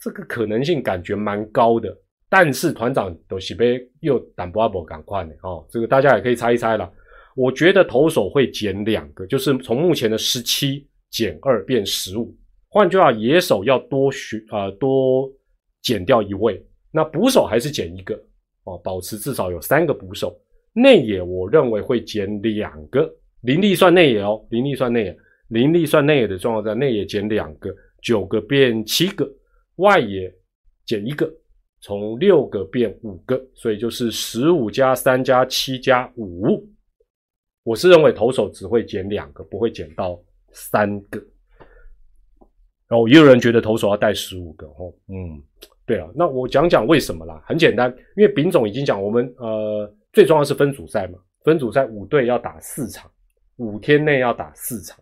[0.02, 1.96] 这个可能性感觉蛮高的，
[2.30, 6.90] 但是团长都是被又胆不阿伯赶快的哦，这个大家也可以猜一猜了。
[7.36, 12.36] 我觉得投手会减两个，就是从目前的十七减二变十五。
[12.70, 15.30] 换句话，野手要多学啊多
[15.82, 18.14] 减掉一位，那捕手还是减一个
[18.64, 20.40] 哦，保持至少有三个捕手。
[20.72, 23.10] 内野我认为会减两个，
[23.42, 29.30] 林立算内野哦，林立算内野，林立算内野的状况在内野减两个，九个变七个。
[29.80, 30.34] 外野
[30.86, 31.32] 减一个，
[31.82, 36.68] 从六个变五个，所以就是十五加三加七加五。
[37.63, 40.20] 我是认为投手只会减两个，不会减到
[40.52, 41.20] 三个。
[42.88, 44.65] 然后也有人觉得投手要带十五个。
[44.68, 45.42] 哦，嗯，
[45.86, 47.42] 对啊，那我讲讲为什么啦。
[47.46, 53.10] 很简单，因为丙总已经讲，我们呃最重要是分组赛嘛，分组赛五队要打四场，
[53.58, 55.00] 五天内要打四场。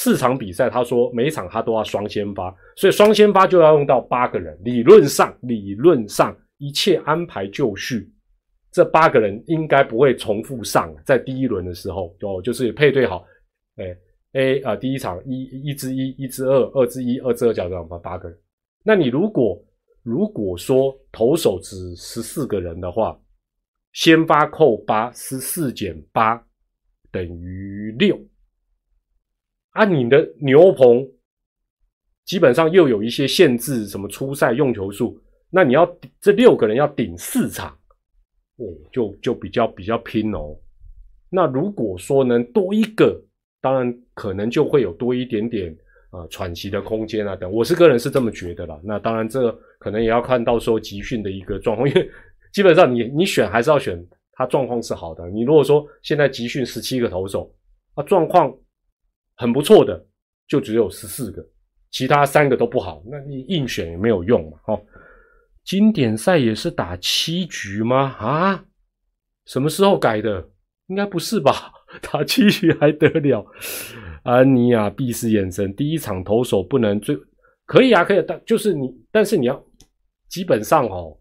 [0.00, 4.56] 四场比赛，他说每一场他都要双先发，所以双先发就要用到八个人。
[4.62, 8.08] 理论上，理论上一切安排就绪，
[8.70, 13.24] 这八个人应该不会重复上，在第一轮的时候哦，就是配对好，
[13.74, 13.86] 哎
[14.34, 18.38] A 啊，第一场一一支一，一支二，二支一，二支二，这样八八个人。
[18.84, 19.60] 那你如果
[20.04, 23.20] 如果说投手只十四个人的话，
[23.94, 26.40] 先发扣八，十四减八
[27.10, 28.16] 等于六。
[29.78, 31.08] 啊你的牛棚，
[32.24, 35.16] 基本上又有一些限制，什么初赛用球数，
[35.50, 35.88] 那你要
[36.20, 37.70] 这六个人要顶四场，
[38.56, 40.58] 哦，就就比较比较拼哦。
[41.30, 43.22] 那如果说能多一个，
[43.60, 45.72] 当然可能就会有多一点点
[46.10, 47.48] 啊喘息的空间啊等。
[47.48, 48.80] 我是个人是这么觉得啦。
[48.82, 52.10] 那当然这可能也要看到说集训的一个状况，因为
[52.52, 55.30] 基本上你你选还是要选他状况是好的。
[55.30, 57.48] 你如果说现在集训十七个投手，
[57.94, 58.52] 啊状况。
[59.38, 60.06] 很不错的，
[60.48, 61.42] 就只有十四个，
[61.90, 64.58] 其他三个都不好，那你硬选也没有用嘛。
[64.66, 64.84] 哦，
[65.64, 68.16] 经典赛也是打七局吗？
[68.18, 68.64] 啊，
[69.46, 70.50] 什么时候改的？
[70.88, 71.72] 应该不是吧？
[72.02, 73.46] 打七局还得了？
[74.24, 77.16] 安妮亚闭视眼神，第一场投手不能最
[77.64, 79.64] 可以啊，可以，但就是你，但是你要
[80.28, 81.16] 基本上哦，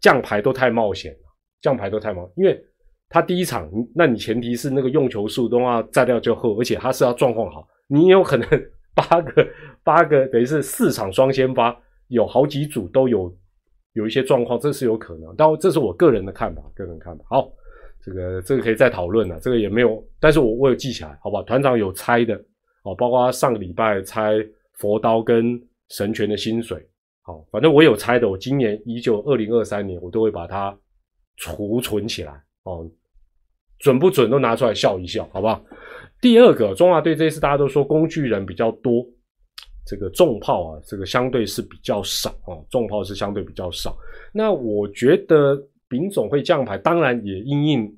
[0.00, 1.18] 降牌都太冒险了，
[1.62, 2.62] 降牌都太冒，因为。
[3.14, 8.44] 他第一场，那你前提是那个用球数都要炸掉就后，而且他是要状况好，你有可能
[8.92, 9.46] 八个
[9.84, 13.32] 八个等于是四场双先发，有好几组都有
[13.92, 15.32] 有一些状况，这是有可能。
[15.38, 17.24] 但这是我个人的看法，个人看法。
[17.30, 17.52] 好，
[18.02, 21.40] 这个这个可以再讨论了，这个也没有，但是我我有记起来，好吧？
[21.44, 22.34] 团长有猜的，
[22.82, 25.56] 哦，包括他上个礼拜猜佛刀跟
[25.90, 26.84] 神拳的薪水，
[27.22, 30.76] 好，反正我有猜的，我今年依旧二零二三年我都会把它
[31.36, 32.32] 储存起来，
[32.64, 32.90] 哦。
[33.84, 35.62] 准不准都拿出来笑一笑，好不好？
[36.18, 39.06] 第二个，中华队这一次大家都说工具人比较多，
[39.84, 43.94] 这个重炮啊，这个相对是比较少啊，重炮是相对比较少。
[44.32, 45.54] 那我觉得
[45.86, 47.94] 丙总会降牌，当然也因应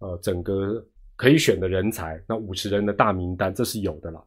[0.00, 0.84] 呃整个
[1.16, 4.22] 可以选的人才，那五十人的大名单这是有的啦。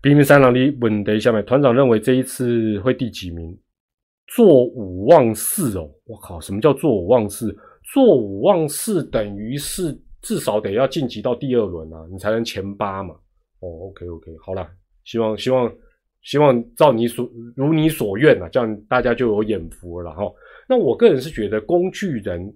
[0.00, 3.56] 兵兵三郎的问题下面，团长认为这一次会第几名？
[4.26, 7.56] 坐五望四哦，我靠，什么叫坐五望四？
[7.94, 9.96] 坐五望四等于是。
[10.22, 13.14] 至少得要晋级到第二轮啊，你才能前八嘛。
[13.60, 14.68] 哦，OK OK，好了，
[15.04, 15.72] 希望希望
[16.22, 20.22] 希望照你所如你所愿啊，这样大家就有眼福了哈。
[20.68, 22.52] 那我个人是觉得工具人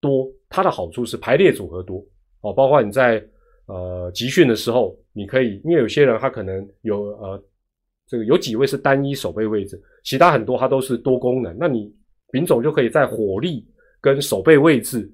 [0.00, 2.04] 多，它的好处是排列组合多
[2.40, 3.24] 哦，包括你在
[3.66, 7.42] 呃集训的时候，你可以，因为有些人他可能有呃
[8.06, 11.94] 这个有几位是单一守备位置，其他很多他都是多功能，那你
[12.30, 13.66] 丙总就可以在火力
[14.00, 15.10] 跟守备位置。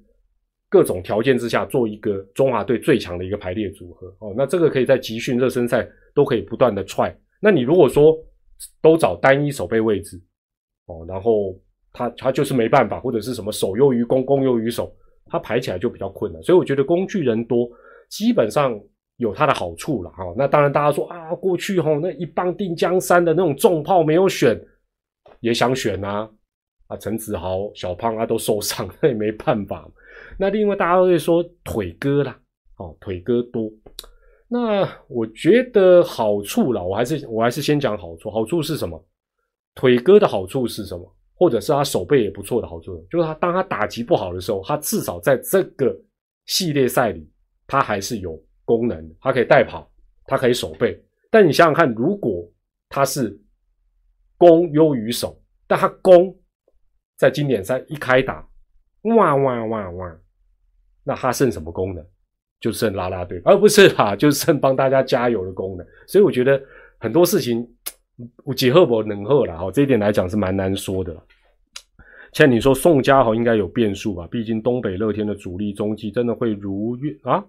[0.71, 7.13] 各种条件之下做一个中华队最强的一个排列组合哦，那这个可以在集训、热身赛都可以不断的踹。
[7.41, 8.17] 那你如果说
[8.81, 10.17] 都找单一守备位置
[10.85, 11.53] 哦，然后
[11.91, 16.41] 他他就是没办法，或者是什么守优于攻、攻优于守，他排起来就比较困难。
[16.41, 17.69] 所以我觉得工具人多，
[18.09, 18.79] 基本上
[19.17, 20.23] 有它的好处了哈。
[20.37, 24.57] 那当然大家说啊，过去吼那一棒定江山的那种重炮没有选，
[25.41, 26.29] 也想选啊
[26.91, 29.89] 啊，陈子豪、小胖啊都受伤， 那也没办法。
[30.37, 32.37] 那另外大家都会说腿哥啦，
[32.75, 33.71] 哦，腿哥多。
[34.49, 38.29] 那我觉得好处啦，我还是我还是先讲好处。
[38.29, 39.01] 好处是什么？
[39.73, 41.15] 腿哥的好处是什么？
[41.33, 45.97] 或者是他手背也不错的好处，就是他当他打击不好的时候，他至少在这个
[46.45, 47.25] 系列赛里，
[47.65, 49.89] 他还是有功能，他可以带跑，
[50.25, 51.01] 他可以守备。
[51.29, 52.45] 但你想想看，如果
[52.89, 53.39] 他是
[54.37, 56.37] 攻优于守，但他攻
[57.21, 58.43] 在经典赛一开打，
[59.03, 60.17] 哇哇哇哇！
[61.03, 62.03] 那他剩什么功能？
[62.59, 65.85] 就剩拉拉队，而不是哈，就剩帮大家加油的功能。
[66.07, 66.59] 所以我觉得
[66.97, 67.63] 很多事情，
[68.55, 71.15] 几赫伯能赫了哈，这一点来讲是蛮难说的。
[72.33, 74.27] 像你说宋家豪应该有变数吧？
[74.31, 77.45] 毕竟东北乐天的主力中继真的会如愿啊？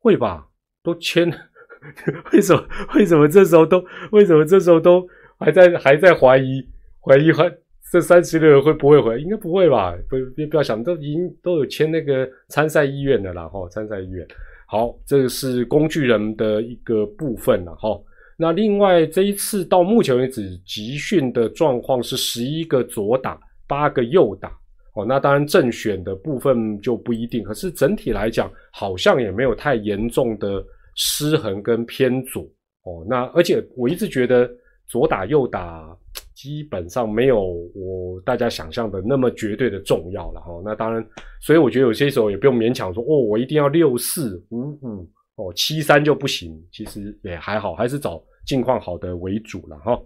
[0.00, 0.48] 会吧？
[0.82, 1.32] 都签，
[2.32, 2.68] 为什么？
[2.96, 3.84] 为什么这时候都？
[4.10, 5.06] 为什么这时候都
[5.38, 6.68] 还在还在怀疑？
[7.00, 7.61] 怀疑还？
[7.92, 9.20] 这三十六人会不会回？
[9.20, 9.94] 应该不会吧？
[10.08, 13.68] 不，不要想，都已经都有签那个参赛意愿的了哈。
[13.68, 14.26] 参赛意愿，
[14.66, 18.00] 好，这个是工具人的一个部分了哈。
[18.38, 24.50] 那另外这一次到目前为止集训的状况是十一个左打，八个右打。
[24.94, 32.42] 哦，那当然正选的部分就不一定，可是整体来讲好像也没有太严重的失衡跟偏左。
[32.84, 34.50] 哦，那而且我一直觉得
[34.88, 35.94] 左打右打。
[36.42, 37.40] 基本上没有
[37.72, 40.60] 我大家想象的那么绝对的重要了哈。
[40.64, 41.06] 那当然，
[41.40, 49.96] 所以我觉得有些时候也不用勉强说哦，我一定要六四五五哦，七三就不行，其实也还好，还是找近况好的为主了哈。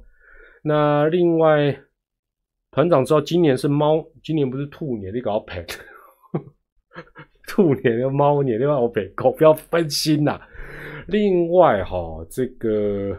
[0.62, 1.74] 那另外，
[2.70, 5.64] 团长知道今年是猫，今年不是兔年，你搞赔。
[7.48, 10.38] 兔年跟猫年，另外我别搞，不要分心呐。
[11.06, 13.16] 另外哈，这个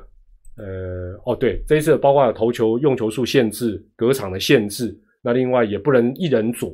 [0.58, 6.70] 呃，哦对，这一次包括投球用球数限制、隔场的限制，那另外也不能一人左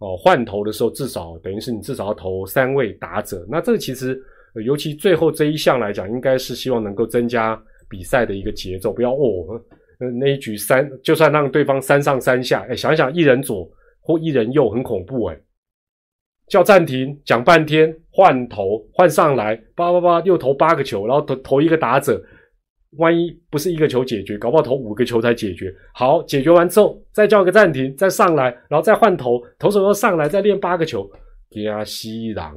[0.00, 3.46] 哦，换投的时候至少等于是你至少要投三位打者。
[3.48, 4.20] 那这个其实，
[4.64, 9.60] 尤其最后这一项来讲，应该是希望能够增加比赛的一个节奏，不要哦，
[10.20, 13.68] 那一局三，就算让对方三上三下，哎，想想一人左
[14.00, 15.38] 或一人右很恐怖哎。
[16.48, 22.18] 叫暂停，讲半天，换头换上来，叭叭叭又投八个球，然后投投一个打者，
[22.96, 25.74] 万一不是一个球解决，搞不好投五个球才解决。
[25.92, 31.08] 好，解决完之后再叫个暂停，再上来，然后再换头，投手又上来，再练八个球，
[31.50, 32.54] 加西郎。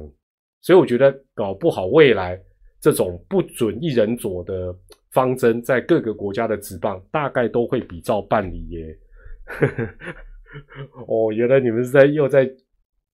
[0.60, 2.40] 所以我觉得搞不好未来
[2.80, 4.74] 这种不准一人左的
[5.10, 8.98] 方针，在各个国家的职棒大概都会比照办理耶。
[11.06, 12.50] 哦，原来你们是在又在。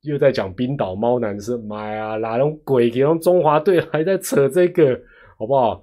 [0.03, 2.89] 又在讲冰岛猫男是妈呀，哪种鬼？
[2.89, 4.99] 给用中华队还在扯这个，
[5.37, 5.83] 好不好？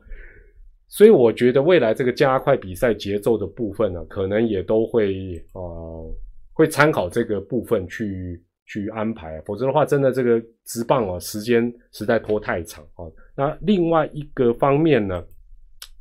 [0.87, 6.15] 所以我觉得未来这个加快比赛节奏的部分呢，可能也都会呃
[6.53, 13.05] 会参考这个部分去去安排，否则的话，真的这个直棒哦，时间实在拖太长啊。
[13.35, 15.23] 那另外一个方面呢，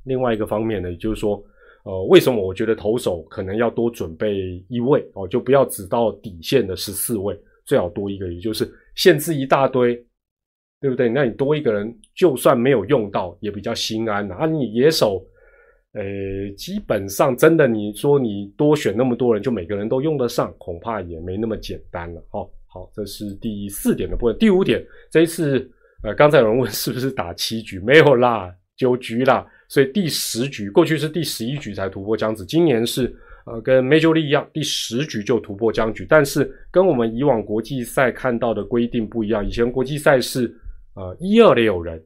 [0.04, 1.42] 另外一个方面呢，也就是说，
[1.84, 7.38] 呃，为什么我觉得投手可能要多准备一位哦，就不要只到底线的十四位。
[7.66, 9.96] 最好多一个，也就是限制一大堆，
[10.84, 11.08] 对不对？
[11.08, 14.44] 那你多一个人，就算没有用到，也比较心安啊。
[14.44, 15.24] 你野手，
[15.94, 16.02] 呃，
[16.58, 22.22] 基本上真的，你说你多选那么多人，就每个人都用得上，恐怕也没那么简单了。
[22.28, 24.36] 好，好，这是第四点的部分。
[24.38, 25.66] 第五点，这一次，
[26.02, 29.46] 呃，刚才有人问是不是打七局，没有啦，九局啦。
[29.68, 33.10] 所以第十局，过去是第十一局才突破僵局，今年是。
[33.46, 39.46] 呃，跟 Major League 一样，第十局就突破僵局，但是跟我们以往国际赛看到的规定不一样。
[39.46, 40.48] 以前国际赛是
[40.94, 41.98] 呃一二垒有人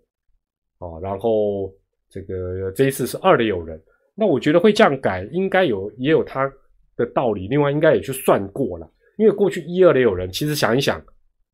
[0.78, 1.72] 啊，然后
[2.08, 3.82] 这个这一次是二垒有人。
[4.14, 6.50] 那我觉得会这样改，应该有也有他
[6.96, 7.46] 的道理。
[7.48, 11.00] 另外，应该也去算过了，因为过去一二垒有人，其实想一想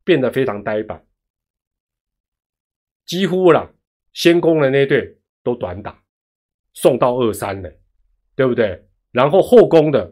[0.03, 1.05] 变得非常呆板，
[3.05, 3.71] 几乎了
[4.13, 6.01] 先攻的那队都短打，
[6.73, 7.71] 送到二三了，
[8.35, 8.83] 对不对？
[9.11, 10.11] 然后后攻的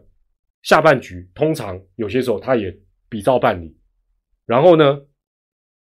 [0.62, 2.74] 下半局，通常有些时候他也
[3.08, 3.76] 比照办理。
[4.46, 5.00] 然后呢，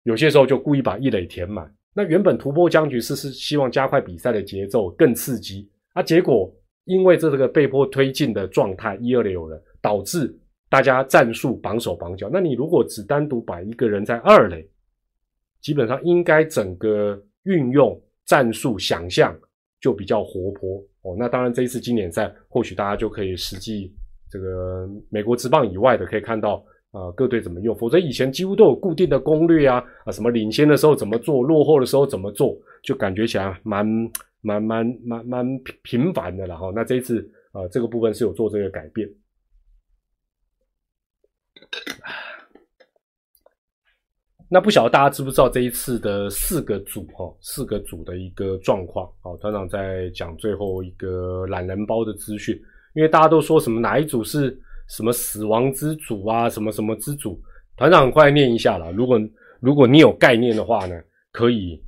[0.05, 1.71] 有些时候就故意把一垒填满。
[1.93, 5.69] 那原本突破僵局是是希望加快比赛的节奏，更刺激。
[5.93, 6.53] 啊，结果
[6.85, 10.37] 因为这个被迫推进的状态，一二垒有人，导致
[10.69, 12.29] 大家战术绑手绑脚。
[12.31, 14.69] 那你如果只单独摆一个人在二垒，
[15.61, 19.35] 基本上应该整个运用战术想象
[19.79, 20.77] 就比较活泼。
[21.01, 23.95] 哦，那当然，这一次经典赛或许大家就可以实际
[24.29, 26.63] 这个美国职棒以外的可以看到
[26.95, 27.75] 啊，各队怎么用。
[27.75, 33.85] 否则以前几乎都有固定的攻略啊，啊，什么领先的时候怎么做，落后的时候怎么做，就感觉起来蛮
[34.39, 36.71] 蛮蛮蛮蛮频繁的了哈。
[36.73, 39.09] 那这一次啊，这个部分是有做这个改变。
[44.47, 49.11] 那不晓得大家知不知道这一次的四个组哈，四个组的一个状况。
[49.21, 52.55] 好，团长在讲最后一个懒人包的资讯，
[52.93, 57.39] 因为大家都说什么哪一组是什么死亡之组啊，什么什么之组，
[57.77, 58.91] 团长快念一下了。
[58.91, 59.19] 如果
[59.59, 60.95] 如果你有概念的话呢，
[61.31, 61.81] 可以。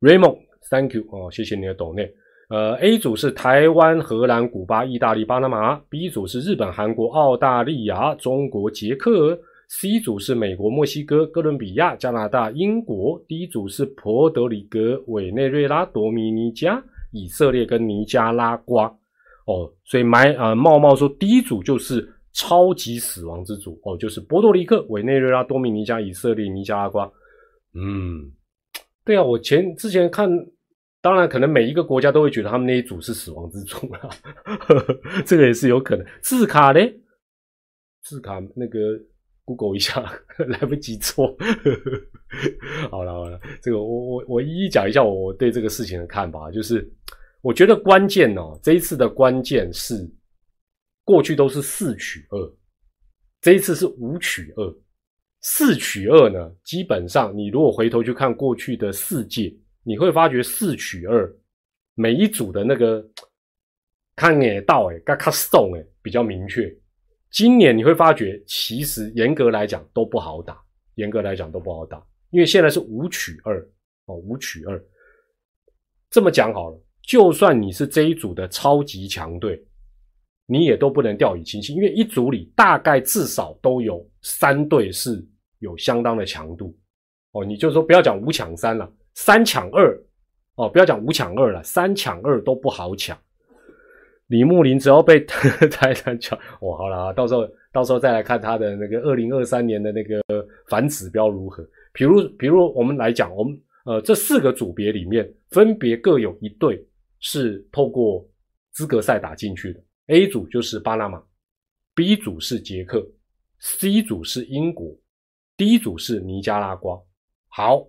[0.00, 2.12] Raymond，Thank you 哦，谢谢你的懂内。
[2.48, 9.38] 呃，A 组是台湾、荷兰、古巴、意大利、巴拿马；B 组是日本、韩国、澳大利亚、中国、捷克。
[9.68, 16.82] C 组是美国、墨西哥、哥伦比亚、加拿大、英国；D 组是波德里格、委内瑞拉、多米尼加、
[17.12, 18.94] 以色列跟尼加拉瓜。
[19.46, 27.10] 哦，所以买啊，茂茂说第一组就是超级死亡之组哦，就是波多黎各、委内瑞拉、多米尼加、以色列、尼加拉瓜。
[27.74, 28.30] 嗯，
[29.04, 30.28] 对啊，我前之前看，
[31.00, 34.10] 当然可能每一个国家都会觉得他们那一组是死亡之组了，
[35.26, 36.06] 这个也是有可能。
[36.20, 36.80] 字卡呢？
[38.02, 38.78] 字卡那个。
[39.44, 40.00] Google 一下，
[40.46, 41.26] 来不及做。
[42.92, 46.88] 好了好了，这个我我我一一讲一下我对这个事情的看法，就是
[47.42, 50.08] 我觉得关键哦，这一次的关键是
[51.04, 52.54] 过去都是四取二，
[53.40, 54.76] 这一次是五取二。
[55.40, 61.28] 四取二呢，基本上你如果回头去看过去的四届，你会发觉四取二
[61.94, 63.04] 每一组的那个
[64.14, 66.72] 看诶到诶，嘎卡送诶比较明确。
[67.32, 70.62] 今年你会发觉，其实严格来讲都不好打，
[70.94, 72.00] 严格来讲都不好打。
[72.30, 73.60] 因为现在是五取二
[74.04, 74.80] 哦，五取二。
[76.08, 79.60] 这么讲好了，就算你是这一组的超级强队，
[80.46, 85.24] 你也都不能掉以轻心，因为一组里大概至少都有三队是
[85.58, 86.76] 有相当的强度
[87.32, 87.44] 哦。
[87.44, 90.00] 你就说不要讲五抢三了，三抢二
[90.54, 93.18] 哦，不要讲五抢二了，三抢二都不好抢。
[94.28, 95.20] 李慕林只要被
[95.70, 100.22] 台湾抢，哦，好了啊，到时候到时候再来看他的那个二零二三年的那个
[100.68, 101.62] 反指标如何。
[101.92, 103.60] 比如，比如我们来讲，我们。
[103.84, 106.80] 呃，这四个组别里面，分别各有一队
[107.22, 108.28] 是透过
[108.72, 109.82] 资格赛打进去的。
[110.08, 111.22] A 组就是巴拿马
[111.94, 113.02] ，B 组是捷克
[113.60, 114.94] ，C 组是英国
[115.56, 117.00] ，D 组是尼加拉瓜。
[117.48, 117.86] 好，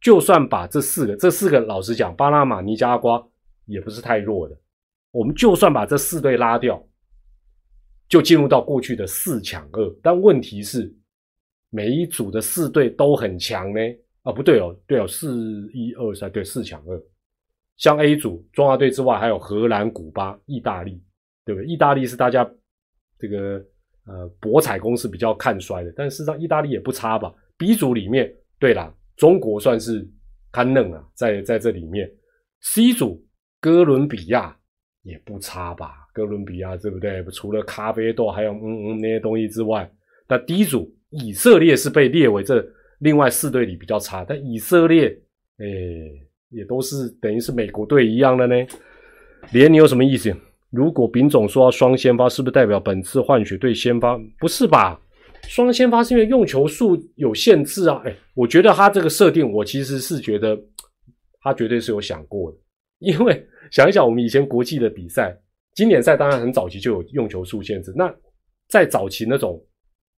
[0.00, 3.26] 就算把这四个，这四个老实讲，巴拿马、尼加拉瓜
[3.66, 4.58] 也不是太弱的。
[5.12, 6.82] 我们就算把这四队拉掉，
[8.08, 9.96] 就进入到过去的四强二。
[10.02, 10.92] 但问题是，
[11.70, 13.80] 每一组的四队都很强呢。
[14.22, 17.02] 啊，不对哦，对哦，四一二三，对，四强二。
[17.82, 21.02] 像 A 组中华队之外，还有荷兰、古巴、意大利，
[21.44, 21.66] 对不对？
[21.66, 22.48] 意大利是大家
[23.18, 23.60] 这个
[24.06, 30.08] 呃博彩公司比较看衰的，但事实上意大利也不差吧？B 组里面，对啦，中国算是
[30.52, 32.08] 堪嫩啊，在在这里面。
[32.60, 33.20] C 组
[33.60, 34.56] 哥伦比亚
[35.02, 36.06] 也不差吧？
[36.14, 37.20] 哥伦比亚对不对？
[37.32, 39.90] 除了咖啡豆还有嗯嗯那些东西之外，
[40.28, 42.64] 那 D 组以色列是被列为这。
[43.00, 45.08] 另外四队里比较差，但以色列，
[45.58, 45.66] 哎，
[46.52, 48.54] 也都是等于是美国队一样的呢。
[49.52, 50.34] 连你有什么意思？
[50.70, 54.18] 如果丙总说要双先发，是不是代表本次换血对先发？
[54.38, 55.00] 不是吧？
[55.48, 58.00] 双先发是因为用球数有限制啊。
[58.04, 60.58] 哎，我觉得他这个设定，我其实是觉得
[61.40, 62.56] 他绝对是有想过的。
[63.00, 65.36] 因为想一想，我们以前国际的比赛，
[65.74, 67.92] 经典赛当然很早期就有用球数限制。
[67.96, 68.14] 那
[68.68, 69.60] 在早期那种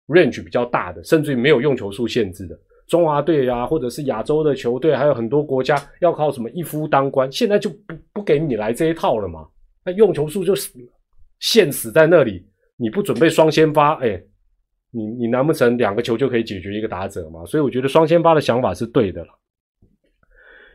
[0.08, 2.58] range 比较大的，甚至于没有用球数限制的。
[2.92, 9.48] 中华队啊，或者是亚洲的球队，还有很多国家要靠什么一夫当关，现在就不不给你来这一套了嘛？
[9.82, 10.78] 那用球数就死，
[11.40, 12.46] 限死在那里。
[12.76, 14.22] 你不准备双先发，哎，
[14.90, 17.42] 你你难不成两个球就可以解决一个打者吗？
[17.46, 19.30] 所以我觉得双先发的想法是对的了。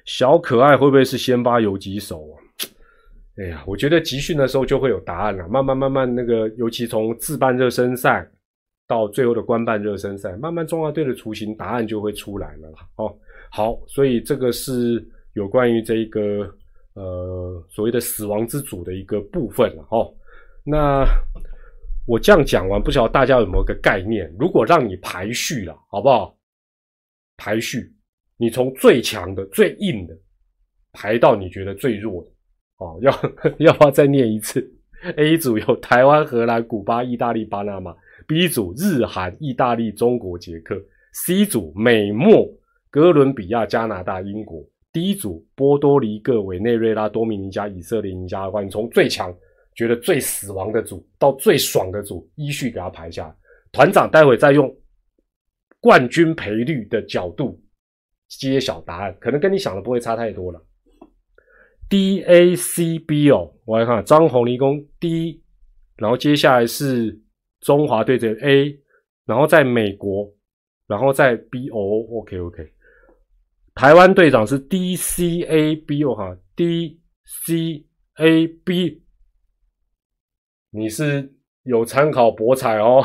[0.05, 2.33] 小可爱会不会是先发游击手啊？
[3.37, 5.47] 哎呀，我觉得集训的时候就会有答案了。
[5.47, 8.27] 慢慢慢慢，那个尤其从自办热身赛。
[8.87, 13.13] 到最后的官办热身赛，慢慢中华队的雏形答案就会出来了哦，
[13.51, 16.49] 好，所以这个是有关于这一个
[16.93, 20.09] 呃所谓的死亡之组的一个部分了哦。
[20.63, 21.05] 那
[22.07, 24.33] 我这样讲完，不知道大家有没有个概念？
[24.39, 26.33] 如果让你排序了，好不好？
[27.35, 27.93] 排序，
[28.37, 30.17] 你从最强的、最硬的
[30.93, 32.31] 排到你觉得最弱的
[32.77, 32.97] 哦。
[33.01, 33.11] 要
[33.59, 34.65] 要不要再念一次
[35.17, 37.93] ？A 组有台湾、荷兰、古巴、意大利、巴拿马。
[38.27, 40.75] B 组日韩、意大利、中国、捷克
[41.13, 42.45] ；C 组美墨、
[42.89, 44.61] 哥伦比亚、加拿大、英国
[44.91, 48.61] ；D 组波多黎各、委内瑞拉、多米尼加、以色列、尼加拉瓜。
[48.61, 49.33] 你从最强
[49.75, 53.33] 觉得最死亡的组到最爽的组，依序给他排下。
[53.71, 54.75] 团长待会再用
[55.79, 57.57] 冠军赔率的角度
[58.27, 60.61] 揭晓答案，可能跟你想的不会差太多了。
[61.87, 65.41] D、A、C、B 哦，我来看张宏立功 D，
[65.95, 67.21] 然后接下来是。
[67.61, 68.79] 中华队这 A，
[69.25, 70.31] 然后在美国，
[70.87, 72.73] 然后在 B O OK OK，
[73.73, 77.85] 台湾队长是 D C A B 哦哈 D C
[78.15, 79.03] A B，
[80.71, 81.33] 你是
[81.63, 83.03] 有参考博彩哦，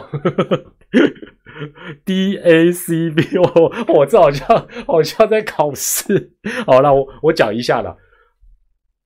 [2.05, 6.32] D A C B 哦，我这好像好像在考试，
[6.66, 7.96] 好了，我我讲一下了，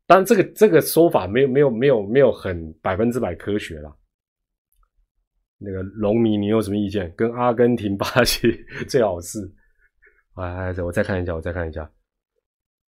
[0.06, 3.96] 但这个这个说法没有没有没有没有很百分之百科学了。
[5.58, 7.12] 那个龙迷，你有什么意见？
[7.16, 8.48] 跟阿根廷、巴西
[8.88, 9.38] 最好是，
[10.34, 11.90] 哎，我再看一下，我再看一下，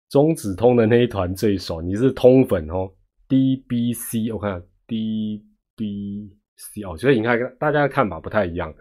[0.09, 1.85] 中子通的那一团最爽。
[1.85, 2.91] 你是通粉哦
[3.27, 5.45] ，D B C，我看 D
[5.75, 8.73] B C 哦，所以你看大家的看法不太一样。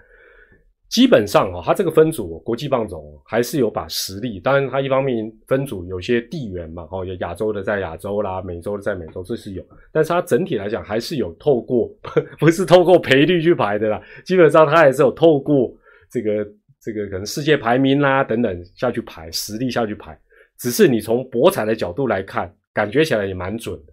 [0.88, 4.38] 基本上哦，他这个分组国际棒总还是有把实力。
[4.38, 9.64] 当然，他一方面分组有些地缘嘛，哦，有亚洲的在亚洲啦，美洲的在美洲，这是有。
[9.92, 11.90] 但是他整体来讲还是有透过，
[12.38, 14.00] 不是透过赔率去排的啦。
[14.24, 15.76] 基本上他还是有透过
[16.08, 16.46] 这个
[16.80, 20.16] 这个可能世界排名啦等等下去排实力下去排。
[20.56, 23.92] 只是你从博彩的角度来看，感觉起来也蛮准的。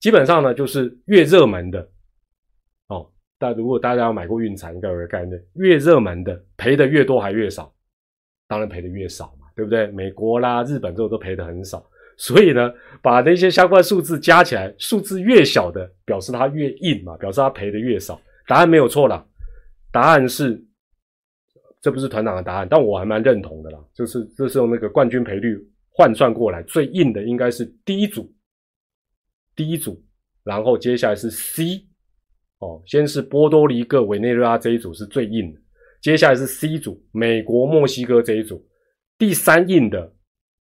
[0.00, 1.86] 基本上呢，就是越热门的。
[3.42, 7.74] 但如果大家有买过运彩，应该有个概念：越热门的赔的越多还越少，
[8.46, 9.88] 当然赔的越少嘛，对不对？
[9.88, 11.84] 美国啦、日本这种都赔的很少，
[12.16, 12.72] 所以呢，
[13.02, 18.20] 把那些相关数字加起来，数字越小的表示它越硬嘛，表示它赔的越少。
[18.46, 19.26] 答案没有错了，
[19.90, 20.64] 答案是
[21.80, 23.78] 这不是团长的答案，但我还蛮认同的啦。
[23.92, 25.58] 就是这是用那个冠军赔率
[25.90, 28.32] 换算过来，最硬的应该是第一组，
[29.56, 30.00] 第一组，
[30.44, 31.84] 然后接下来是 C，
[32.62, 35.60] 哦，先是波多黎各、委内瑞拉这一组是最硬的，
[36.00, 38.64] 接下来是 C 组，美国、墨西哥这一组，
[39.18, 40.00] 第三硬的，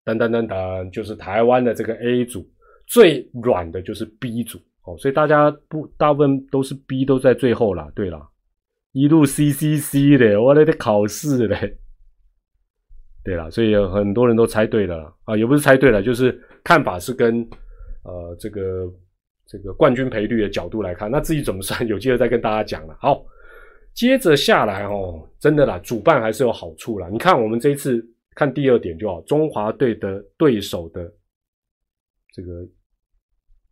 [0.07, 2.49] 噔噔噔噔，就是台湾的这个 A 组，
[2.87, 7.93] 最软的就是 B 组，哦，所以大家不大部分都是 B 都在最后啦。
[7.95, 8.27] 对了。
[8.93, 11.77] 一路 C C C 的，我那得考试嘞。
[13.23, 17.47] 对了，所以有很多人都猜对了啊，也不是猜对了，就是看法是跟
[18.03, 18.91] 呃这个
[19.51, 22.97] 这个冠军赔率的角度来看，那自己怎么算， 有机会再跟大家讲了。
[23.01, 23.25] 好，
[23.93, 27.09] 接着下来哦，真的啦，主办还是有好处啦。
[27.09, 28.01] 你看我们这一次
[28.37, 31.13] 看第二点就好，中华队的对手的
[32.33, 32.65] 这个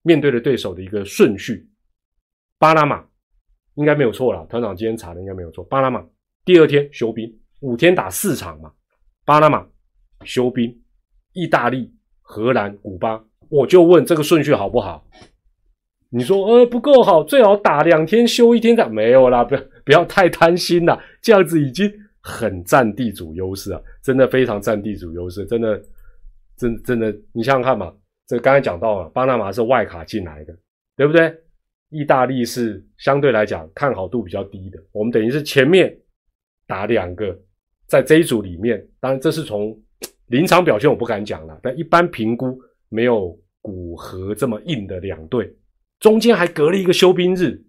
[0.02, 1.70] 面对的对手的一个顺序，
[2.58, 3.06] 巴拿马。
[3.74, 5.62] 应该没有错了，团长今天查的应该没有错。
[5.66, 6.04] 巴拿马
[6.44, 8.72] 第二天休兵，五天打四场嘛。
[9.24, 9.64] 巴拿马
[10.24, 10.76] 休兵，
[11.32, 15.06] 意大利、荷兰、古巴，我就问这个顺序好不好？
[16.10, 25.80] 你说呃不够好，最好打两天休一天的，没有啦，不要不要太贪心了，这样子已经很占地主优势啊，真的非常占地主优势，真的
[26.56, 27.92] 真真的，你想想看嘛，
[28.26, 30.56] 这刚才讲到了，巴拿马是外卡进来的，
[30.96, 31.34] 对不对？
[31.90, 35.94] 意大利是相对来讲看好度比较低的，我们等于是前面
[36.66, 37.34] 打两个，
[37.86, 39.74] 在这一组里面，当然这是从
[40.28, 42.58] 临场表现我不敢讲了，但一般评估
[42.90, 45.50] 没有古河这么硬的两队，
[46.00, 47.60] 中间还隔了一个休兵日，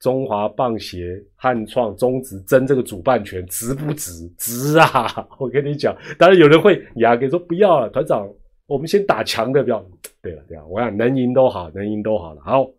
[0.00, 4.28] 中华棒协、汉创、中职争这个主办权值不值？
[4.38, 5.26] 值啊！
[5.40, 8.28] 我跟你讲，当然有人会牙给说不要了，团长。
[8.66, 9.82] 我们先打强的标，
[10.20, 12.42] 对了对了，我想能赢都好，能赢都好了。
[12.42, 12.70] 好，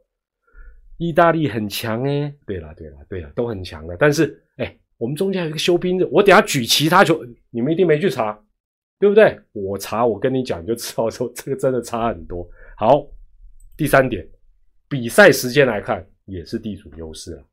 [0.98, 3.98] 意大利很强哎，对了对了对了，都很强的。
[3.98, 8.40] 但是哎，我们中间还有一个休兵日，我等下举其他球，你们一定没去查，
[9.00, 9.36] 对不对？
[9.52, 12.48] 我查，我跟你讲你就知道说这个真的差很多。
[12.78, 13.04] 好，
[13.80, 14.30] 第三点，
[14.90, 17.48] 比赛时间来看也是地主优势了。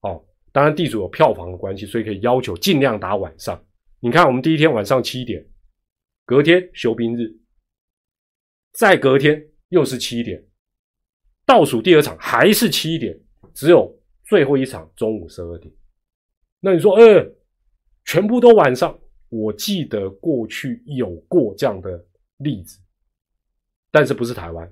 [0.00, 3.64] 哦，当然地主有票房的关系，所以可以要求尽量打晚上。
[4.00, 5.48] 你看我们第一天晚上七点，
[6.26, 7.32] 隔天休兵日。
[8.72, 10.44] 再隔天又是七点，
[11.46, 13.16] 倒数第二场还是七点，
[13.54, 15.72] 只有最后一场中午十二点。
[16.58, 17.24] 那你说，呃，
[18.04, 18.98] 全部都晚上？
[19.28, 22.04] 我记得过去有过这样的
[22.38, 22.80] 例子，
[23.92, 24.68] 但是不是台湾，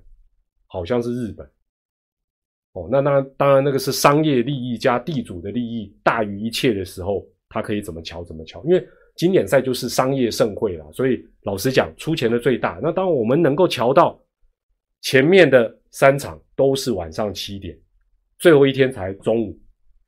[0.70, 1.46] 好像是日本。
[2.72, 8.88] 哦，那那，当然那个是商业利益加地主的利益大于一切的时候，他可以怎么瞧怎么瞧，因为。
[9.16, 12.78] 经典赛就是商业盛会了，所以老实讲，出钱的最大。
[12.80, 14.18] 那当我们能够瞧到
[15.02, 17.76] 前面的三场都是晚上七点，
[18.38, 19.58] 最后一天才中午，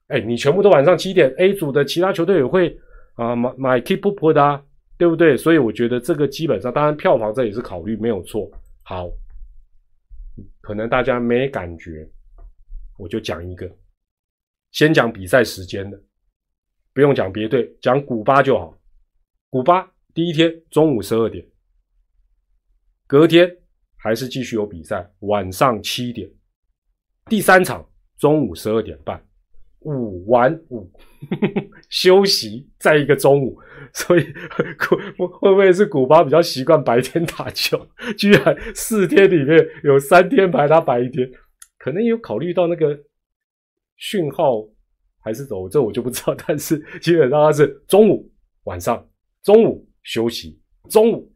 [0.06, 2.74] 哎，你全部都晚上七点，A 组的其他球队也会
[3.16, 4.64] 啊买买 keep up 的啊，
[4.96, 5.36] 对不对？
[5.36, 8.50] 所以我觉得这个基本上，当然票房这也是考虑没有错。
[8.84, 9.10] 好，
[10.62, 12.08] 可能大家没感觉，
[12.96, 13.70] 我就讲一个，
[14.70, 16.00] 先讲比赛时间的，
[16.94, 18.78] 不用讲别队，讲古巴就好。
[19.50, 21.44] 古巴第一天中午十二点，
[23.06, 23.54] 隔天
[23.96, 26.30] 还是继续有比赛，晚上七点。
[27.26, 27.86] 第三场
[28.16, 29.22] 中午十二点半，
[29.84, 30.90] 五玩五
[31.88, 33.58] 休息，在一个中午。
[33.92, 34.24] 所以
[35.18, 37.78] 古会不会是古巴比较习惯白天打球？
[38.16, 41.30] 居然四天里面有三天排他白天，
[41.78, 42.98] 可能有考虑到那个
[43.96, 44.66] 讯号
[45.20, 45.68] 还是怎么？
[45.68, 46.34] 这我就不知道。
[46.46, 48.30] 但是基本上他是中午
[48.64, 49.06] 晚上。
[49.42, 50.56] 中午休息，
[50.88, 51.32] 中午，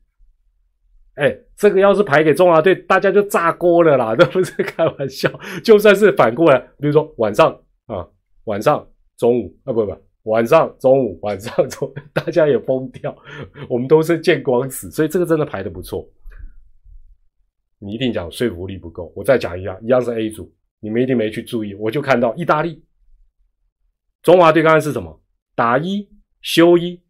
[1.17, 5.29] 哎，这个要是排给中华队，大家就炸锅了啦， 这不是开玩笑。
[5.65, 7.51] 就算是反过来，比如说晚上
[7.87, 8.07] 啊，
[8.47, 8.85] 晚上
[9.17, 13.17] 中午啊，不不，晚上中午晚上中，大家也疯掉。
[13.71, 16.05] 我们都是见光死，所以这个真的排的不错。
[17.79, 22.83] 你一定讲说服力不够，我再讲一样，一样是 A 组，你们一定没去注意，我就看到意大利，
[24.23, 25.23] 中华队刚才是什么？
[25.55, 26.09] 打一
[26.41, 27.01] 休一。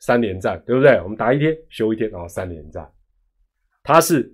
[0.00, 1.00] 三连战对不对？
[1.00, 2.86] 我们打一天休一天，然后三连战，
[3.82, 4.30] 他是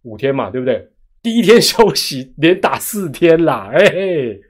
[0.00, 0.90] 五天嘛，对不对？
[1.20, 4.40] 第一天休息，连打四天啦，哎嘿，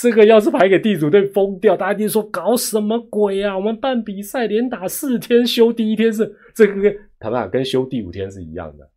[0.00, 3.54] 这个要是排给地主队疯掉，大家一定说搞什么鬼啊？
[3.54, 8.90] 我们办比赛连打四天，休第一天是这个跟他们跟休第五天是一样的。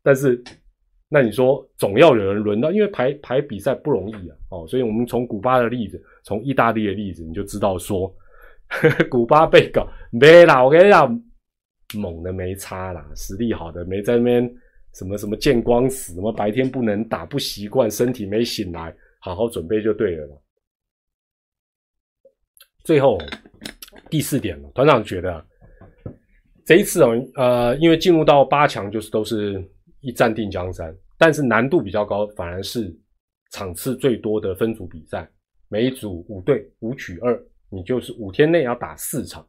[0.00, 0.40] 但是
[1.08, 8.06] 那你说总要有人轮到，因为排排比赛不容易啊，哦，所以我们从古巴的例子，从意大利的例子，你就知道说
[8.68, 9.04] 呵呵。
[9.10, 11.22] 古巴被搞没啦，我跟你讲，
[11.96, 14.54] 猛的没差啦，实力好的没在那边
[14.94, 20.40] 什么什么见光死，什么白天不能打不习惯，身体没醒来，好好准备就对了。
[22.84, 23.18] 最后
[24.10, 25.44] 第四点，团长觉得
[26.64, 29.62] 这一次哦，呃，因为进入到八强就是都是
[30.00, 32.94] 一战定江山，但是难度比较高，反而是
[33.50, 35.28] 场次最多的分组比赛，
[35.68, 39.46] 每一组五队五取二，你就是五天内要打四场，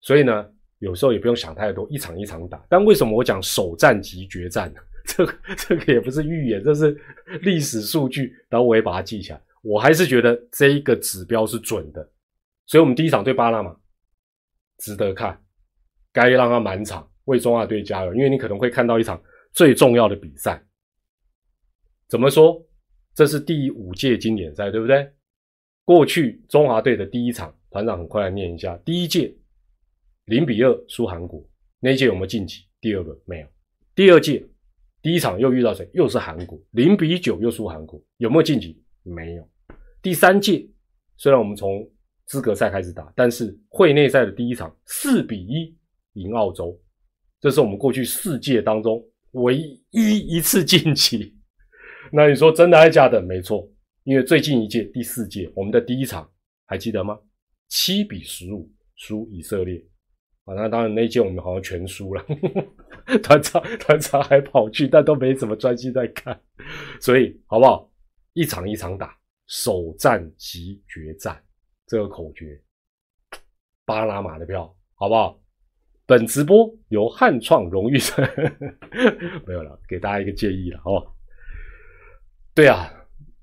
[0.00, 0.44] 所以呢，
[0.80, 2.64] 有时候也不用想太多，一场一场打。
[2.68, 4.80] 但为什么我讲首战即决战呢？
[5.04, 5.26] 这
[5.56, 6.96] 这个也不是预言，这是
[7.42, 9.40] 历史数据，然后我也把它记起来。
[9.62, 12.08] 我还是觉得这一个指标是准的，
[12.66, 13.76] 所以我们第一场对巴拿马
[14.78, 15.42] 值得看，
[16.12, 20.64] 该让他满场为中华队加油，因为你可能会看到一场最重要的比赛。
[22.08, 22.64] 怎么说？
[23.14, 25.12] 这是第五届经典赛，对不对？
[25.84, 29.34] 过去中华队的第一场，团长很快来念一下：第一届
[30.24, 31.44] 零比二输韩国，
[31.80, 32.64] 那一届有没有晋级？
[32.80, 33.46] 第二个没有。
[33.94, 34.48] 第二届
[35.02, 35.86] 第一场又遇到谁？
[35.92, 38.82] 又是韩国，零比九又输韩国，有没有晋级？
[39.02, 39.46] 没有。
[40.00, 40.66] 第三届
[41.16, 41.86] 虽然我们从
[42.26, 45.76] 资格赛开始打，但是会内赛的第一场四比一
[46.14, 46.78] 赢澳洲，
[47.40, 49.02] 这是我们过去四届当中
[49.32, 49.56] 唯
[49.90, 51.36] 一一次晋级。
[52.12, 53.20] 那你说真的还是假的？
[53.22, 53.66] 没错，
[54.04, 56.30] 因为最近一届第四届我们的第一场
[56.66, 57.18] 还记得吗？
[57.68, 59.82] 七比十五输以色列
[60.44, 60.54] 啊！
[60.54, 62.22] 那当然那一届我们好像全输了，
[63.22, 66.38] 团长团长还跑去，但都没怎么专心在看，
[67.00, 67.90] 所以好不好？
[68.34, 69.16] 一场一场打，
[69.46, 71.42] 首战即决战
[71.92, 72.58] 这个口诀，
[73.84, 75.38] 巴拿马的票好不好？
[76.06, 77.98] 本直播由汉创荣誉
[79.46, 81.04] 没有了，给大家一个建议了哦。
[82.54, 82.90] 对啊，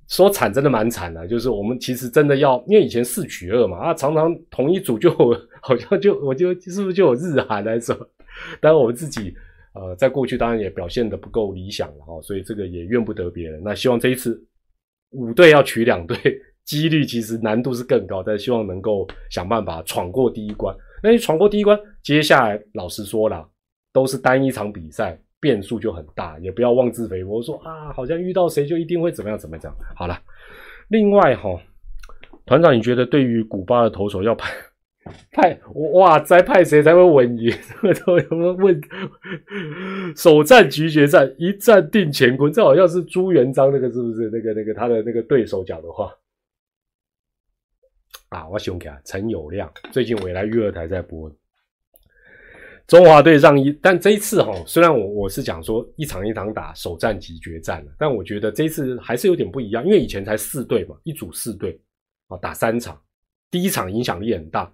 [0.08, 5.12] 说惨真的蛮惨的，就是我们其实真的要，因为以前四取二嘛，啊，常常同一组就
[5.62, 7.94] 好像就我就是不是就有日韩来着？
[8.60, 9.32] 当然我们自己
[9.76, 13.62] 呃在过去当然也表现的不够理想了哈，所以这个也怨不得别人。
[13.64, 14.44] 那希望这一次
[15.12, 16.18] 五队要取两队，
[16.70, 20.76] 几率其实难度是更高，但希望能够想办法闯过第一关。
[21.02, 23.44] 那你闯过第一关，接下来老实说了，
[23.92, 25.20] 都是单一场比赛。
[25.42, 29.74] 变数就很大，也不要妄自菲薄，说啊，好像遇到谁就一定会怎么样怎么样。
[29.96, 30.20] 好了，
[30.90, 31.58] 另外哈，
[32.46, 34.52] 团长，你觉得对于古巴的投手要派
[35.32, 35.58] 派
[35.94, 37.50] 哇，再派谁才会稳赢？
[38.30, 38.82] 有没有问？
[40.14, 44.30] 首战局决战，一战定乾坤，这好像是朱元璋那个是不是？
[44.30, 46.12] 那个那个他的那个对手讲的话
[48.30, 51.32] 啊，我想起来，陈友谅最近我也来育儿台在播。
[52.88, 61.80] 中华队让一，但这一次哈，虽然我我是讲说一场一场打，首战即决战了，但我觉得这一次还是有点不一样，因为以前才四队嘛，一组四队
[62.28, 63.00] 啊，打三场，
[63.52, 64.72] 第一场影响力很大。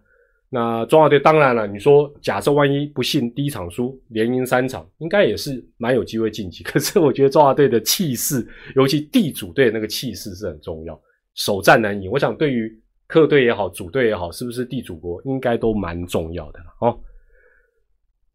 [0.49, 6.63] 那中华队当然了，你说假设万一不幸第一场输，连赢三场，应该也是蛮有机会晋级。
[6.67, 10.97] 可是我觉得中华队的气势，尤其地主队那个气势是很重要，
[11.33, 12.09] 首战难赢。
[12.09, 16.99] 我想对于客队也好，主队也好，是不是地主国，应该都蛮重要的了哦。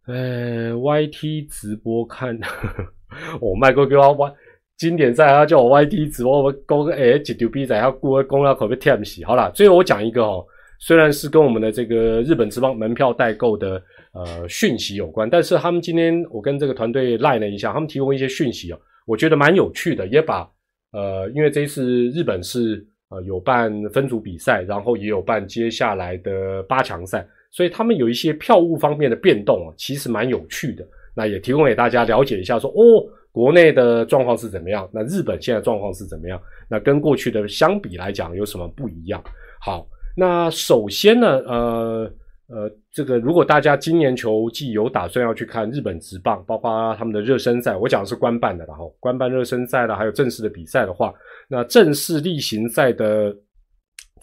[0.06, 2.38] 呃，YT 直播看，
[3.40, 4.34] 我麦哥给我 Y
[4.76, 9.24] 经典赛，他叫我 YT 直播，我讲个哎，一丢逼仔，他估公要口被舔死。
[9.24, 10.44] 好了，最后我讲一个哦，
[10.78, 20.48] 虽然是跟我们的这个日本之邦门票代购的呃讯息有关，但是他们今天我跟这个团队赖了一下，他们提供一些讯息哦，我觉得蛮有趣的，也把
[20.92, 27.26] 呃，因为这一次日本是呃有办分组比赛，然后也有办接下来的八强赛。
[27.52, 30.86] 所以他们有一些票务方面的变动啊，其实蛮有趣的。
[31.14, 34.88] 那也提供给大家了解一下，说哦，国内的状况是怎么样？
[34.92, 36.40] 那日本现在状况是怎么样？
[36.68, 39.20] 那跟过去的相比来讲，有什么不一样？
[39.60, 39.84] 好，
[40.16, 42.12] 那首先呢，呃
[42.46, 51.12] 呃，这个如果大家今年球季有打算要去看日本职棒，包括他们的热身赛，我讲的是官办的，然后官办热身赛了，还有正式的比赛的话，
[51.50, 53.36] 那正式例行赛的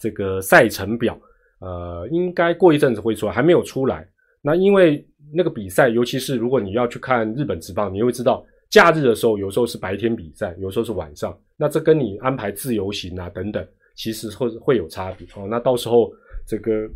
[0.00, 1.16] 这个赛程表。
[1.60, 4.08] 呃，应该过一阵子会出来，还没有出来。
[4.40, 5.04] 那因为
[5.34, 11.36] 那个比赛，尤其是如果你要去看日本职棒，你会知道假日的时候，有时候是白天比赛，有时候是晚上。
[11.56, 13.66] 那这跟你安排自由行啊等等，
[13.96, 15.48] 其实会会有差别哦。
[15.50, 16.12] 那到时候
[16.46, 16.88] 这个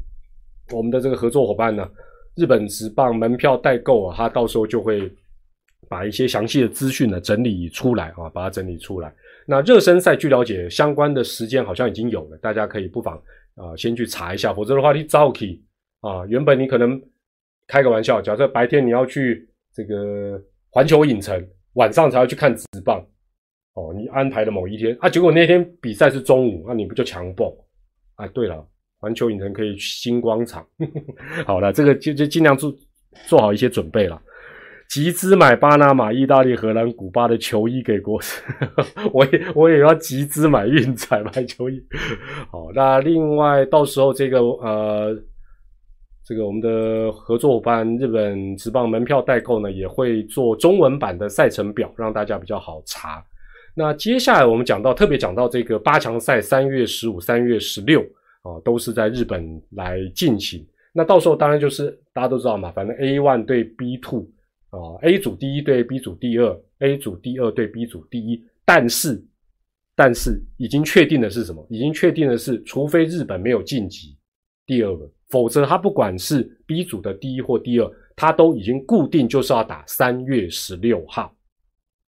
[0.72, 1.90] 我们的这个合作伙伴呢，
[2.36, 5.12] 日本职棒门票代购啊，他到时候就会
[5.88, 9.12] 把一些详细的资讯呢整理出来啊，把它整理出来。
[9.46, 13.20] 那热身赛据了解相关的时间好像已经有了，大家可以不妨。
[13.54, 15.62] 啊，先去查一下，否则的话你早起
[16.00, 16.24] 啊。
[16.26, 16.98] 原本你可能
[17.66, 23.04] 开个玩笑，假设白天你要去这个环球影城，晚上才要去看直棒
[23.74, 23.92] 哦。
[23.94, 27.54] 你安排的某一天啊，结果那天比赛是中午，那你不就强爆？
[28.14, 28.66] 啊，对了，
[28.98, 30.66] 环球影城可以去星光场。
[31.44, 32.74] 好了，这个就就尽量做
[33.26, 34.18] 做好一些准备了。
[34.92, 38.20] 集资买巴拿马、意大利、荷兰、古巴的球衣给国，
[39.10, 41.82] 我也我也要集资买运彩买球衣。
[42.50, 45.18] 好，那另外到时候这个呃
[46.22, 53.24] 这个我们的合作伙伴日本职棒门票代购呢，也会做中文版的赛程表，让大家比较好查。
[53.74, 58.02] 那接下来我们讲到，特别讲到这个八强赛，三月十五、三月十六
[58.42, 60.62] 啊，都是在日本来进行。
[60.92, 64.26] 那到时候当然就是大家都知道嘛，反正 A one 对 B two
[64.72, 68.42] 啊，A 组第一对 B 组第二，A 组第二对 B 组第一。
[68.64, 69.22] 但是，
[69.94, 71.66] 但是已经确定的是什么？
[71.68, 74.16] 已经确定的是，除非日本没有晋级
[74.64, 75.10] 第二轮。
[75.28, 81.34] 否则，他不管是 B 组的第一或第二，他都已经固定就是要打三月十六号，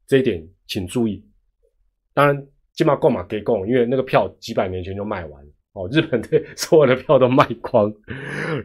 [0.06, 1.22] 这一点请注意。
[2.14, 5.88] 当然，金马购买给供，因为那个票几百年前就卖完了哦。
[5.92, 7.92] 日本队所有的票都卖光。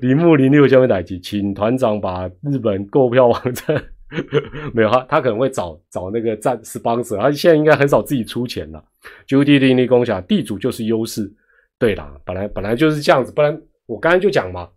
[0.01, 3.83] 铃木零六将会打击，请团长把日本购票网站
[4.73, 8.83] 没有他，他可能会找找那个站 sponsor，他现在应该很少自己出钱了。
[9.27, 11.31] 就地利利共享，地主就是优势。
[11.77, 13.61] 对啦，本来本来就是这样子，不然。
[13.85, 14.69] 我刚才就讲嘛，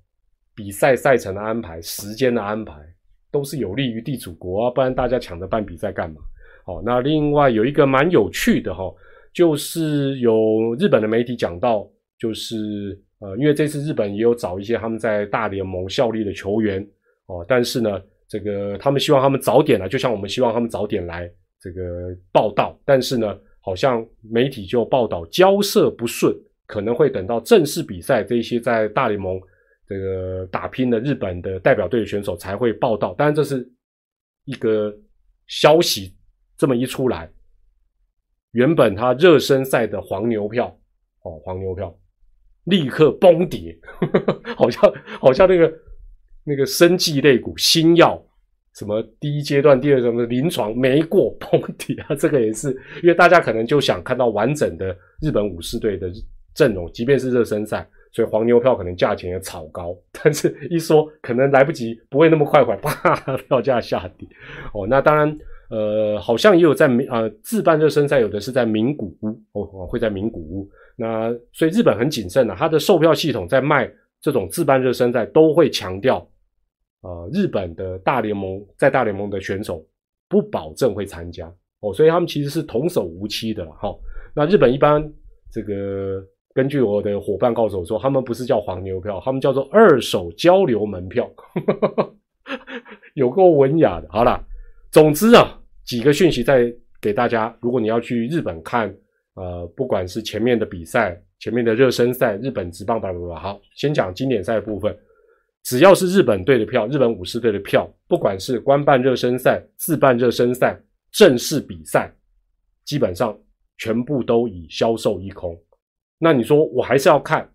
[0.54, 2.72] 比赛赛程的安排、时间的安排，
[3.30, 6.16] 都是有利于地主国啊，不然大家抢着办比赛干嘛？
[6.64, 8.90] 好，那另外有一个蛮有趣的哈，
[9.34, 11.86] 就是有日本的媒体讲到，
[12.22, 16.80] 就是呃，因为这次日本也有找一些他们在大联盟效力的球员
[17.26, 21.28] 哦，但是呢，这个他们希望他们早点来，就像我们希望他们早点来
[21.60, 26.32] 这个报道，但是呢，好像媒体就报道交涉不顺。
[26.64, 29.38] 可能会等到正式比赛，这些在大联盟
[29.86, 33.12] 这个打拼的日本的代表队的选手才会报道。
[33.14, 33.68] 当然，这是
[34.44, 34.94] 一个
[35.48, 36.16] 消息，
[36.56, 37.30] 这么一出来，
[38.52, 40.66] 原本他热身赛的黄牛票
[41.24, 41.94] 哦，黄牛票
[42.64, 43.76] 立刻崩跌，
[44.56, 45.72] 好像好像那个
[46.44, 48.22] 那个生技类股新药
[48.74, 52.70] 什么第一阶段、第二什么临床没过崩跌啊，这个也是
[53.02, 56.10] 因为大家可能就想看到完整的日本武士队的。
[56.54, 63.16] 阵容，即便是热身赛，所以黄牛票可能价钱也炒高，但是一说可能来不及，不会那么快快，啪，
[63.48, 64.28] 票价下跌。
[64.74, 65.34] 哦，那当然，
[65.70, 70.68] 呃，好像也有在呃自办热身赛，有的是在名古屋，哦，会在名古屋。
[70.96, 73.90] 那所以日本很谨慎的，它的售票系统在卖
[74.20, 76.26] 这种自办热身赛，都会强调，
[77.02, 79.84] 呃，日本的大联盟在大联盟的选手
[80.28, 81.46] 不保证会参加，
[81.80, 83.94] 哦，所以他们其实是童叟无欺的哈。
[84.34, 85.02] 那日本一般
[85.50, 86.22] 这个。
[86.54, 91.26] 根据我的伙伴告诉我说，他们不是叫黄牛票，他们叫做二手交流门票，
[93.16, 94.08] 有够文雅的。
[94.10, 94.38] 好了，
[94.90, 96.70] 总之啊，几个讯息再
[97.00, 97.56] 给大家。
[97.62, 98.94] 如果你要去日本看，
[99.34, 104.96] 呃，不管是前面的比赛、前面的热身赛、日本职棒吧吧吧，好，先讲经典赛部分。
[105.62, 110.78] 只要是日本队的票，日本武士队的票，不管是官办热身赛、自办热身赛、
[111.12, 112.12] 正式比赛，
[112.84, 113.38] 基本上
[113.78, 115.56] 全部都已销售一空。
[116.18, 117.48] 那你说我还是要看，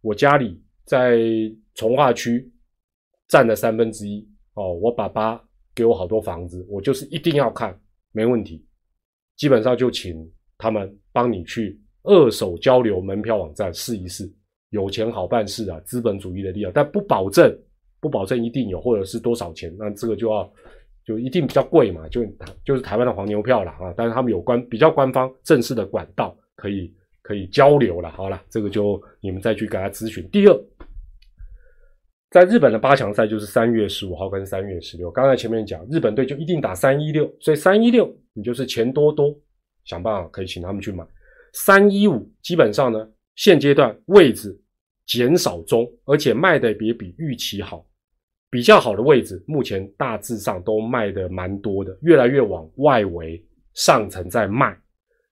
[0.00, 1.18] 我家里在
[1.74, 2.50] 从化区
[3.26, 5.42] 占了三分之一哦，我爸爸
[5.74, 7.78] 给我好多房子，我就是一定要看，
[8.12, 8.64] 没问题。
[9.36, 10.30] 基本上就请
[10.60, 14.30] 他们帮你去二手交流门票网站试一试，
[14.68, 17.52] 有钱好办事啊，资本主义的力量，但不保证
[18.00, 20.52] 不保证一定有或者是多少钱，那这个就要
[21.04, 22.24] 就一定比较贵嘛，就
[22.64, 23.92] 就是台湾的黄牛票了啊。
[23.96, 26.94] 但是他们有关比较官方正式的管道可以。
[27.22, 30.26] 可以交流了，好了，这个就你们再去给他咨询。
[30.32, 30.64] 第二，
[32.30, 35.08] 在日本的八强赛就是三月十五号跟三月十六。
[35.12, 39.38] 刚才前面讲，日本队就一定打三一六，所以三一六你就是钱多多，
[39.84, 41.04] 想办法可以请他们去买。
[41.52, 44.56] 三一五基本上呢，现阶段位置
[45.06, 47.84] 减少中，而且卖的也比预期好，
[48.50, 54.78] 比较好的位置目前大致上都卖的蛮多的，越来越往外围上层在卖。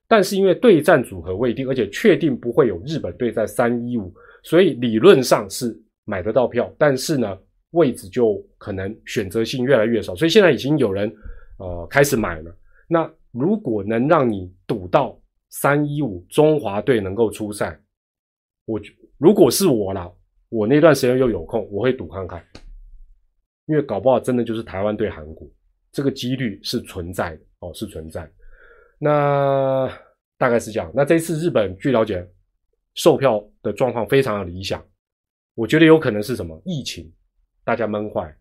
[0.07, 4.11] 但是因为对战组合未定，而且确定不会有日本队在三一五，
[4.43, 6.73] 所以理论上是买得到票。
[6.77, 7.37] 但是呢，
[7.71, 10.15] 位置就可能选择性越来越少。
[10.15, 11.13] 所以现在已经有人
[11.59, 12.51] 呃开始买了。
[12.87, 15.19] 那如果能让你赌到
[15.49, 17.79] 三一五中华队能够出赛，
[18.65, 18.79] 我
[19.17, 20.11] 如果是我啦，
[20.49, 22.43] 我那段时间又有空，我会赌看看，
[23.65, 25.47] 因为搞不好真的就是台湾对韩国，
[25.91, 28.29] 这个几率是存在的哦，是存在。
[28.97, 29.89] 那
[30.37, 30.91] 大概是这样。
[30.93, 32.27] 那这次日本据了解，
[32.95, 34.83] 售票的状况非常的理想。
[35.55, 37.11] 我觉得有可能是什么疫情，
[37.63, 38.35] 大家闷坏。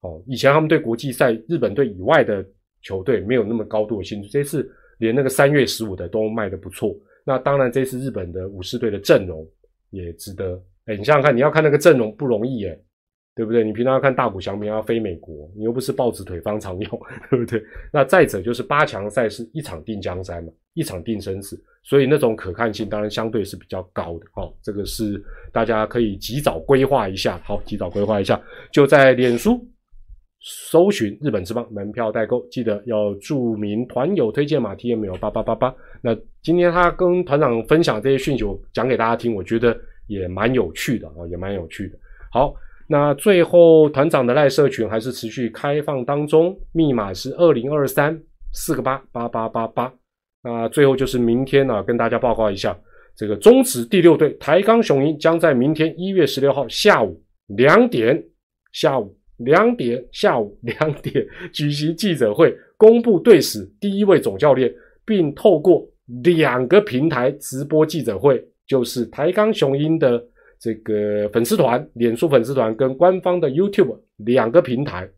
[0.00, 2.44] 哦，以前他们对国际赛日本队以外的
[2.82, 4.28] 球队没有那么高度的兴趣。
[4.28, 6.94] 这次连那个三月十五的都卖的不错。
[7.24, 9.46] 那当然，这次日本的武士队的阵容
[9.90, 10.60] 也值得。
[10.86, 12.78] 哎，你想想看，你要看那个阵容不容易哎。
[13.36, 13.64] 对不对？
[13.64, 17.00] 你平常要看大谷翔平要飞美国，你又不是豹子腿方长用，
[17.30, 17.62] 对不对？
[17.90, 24.26] 那再者就是八强赛是一场定江山嘛，一场定生死，所以那种可看性当然相对是比较高的。
[24.34, 25.22] 哦，这个是
[25.52, 27.40] 大家可以及早规划一下。
[27.44, 28.38] 好，及早规划一下，
[28.72, 29.64] 就在脸书
[30.40, 35.74] 搜寻日本之棒门票代购，记得要注明团友推荐码 T M L 八八八八。
[36.02, 41.98] 那今天他跟团长分享这些讯息，我讲给大家听，我觉得也蛮有趣的啊，也蛮有趣的。
[42.32, 42.54] 好。
[42.92, 48.20] 那最后团长的赖社群还是持续开放当中，密码是二零二三
[48.52, 49.94] 四个八八八八八。
[50.42, 52.76] 那最后就是明天呢，跟大家报告一下，
[53.14, 58.20] 这个中职第六队台钢雄鹰将在明天一月十六号下午两点，
[58.72, 64.72] 下午两点，下午两点 举行记者会，公布队史第一位总教练，
[65.04, 65.86] 并透过
[66.22, 70.22] 两个平台直播记者会，就是台钢雄鹰的。
[70.62, 75.08] 这个粉丝团、脸书粉丝团跟官方的 YouTube 两个平台，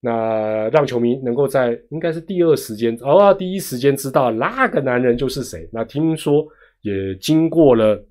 [0.00, 5.68] 那让球迷能够在应该是第二时间哦，第一时间知道那个男人就是谁。
[5.72, 6.44] 那听说
[6.80, 8.04] 也经过了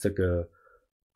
[0.00, 0.44] 这个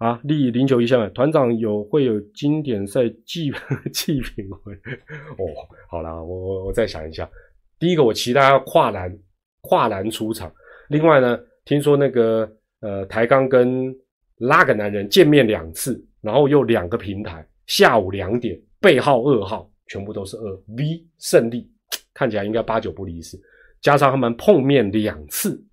[0.03, 3.53] 啊，立零九一项团长有会有经典赛祭
[3.93, 5.47] 祭品会哦。
[5.89, 7.31] 好了，我我我再想一下，
[7.79, 9.17] 第一个我期待要跨栏
[9.61, 10.53] 跨栏出场。
[10.89, 12.51] 另外呢，听说那个
[12.81, 13.95] 呃台钢跟
[14.39, 21.71] 拉个男人见面两次，然后又两个平台，下午两点，背号二号，全部都是二 V 胜利，
[22.13, 23.41] 看起来应该八九不离十。
[23.81, 25.65] 加上他们碰面两次，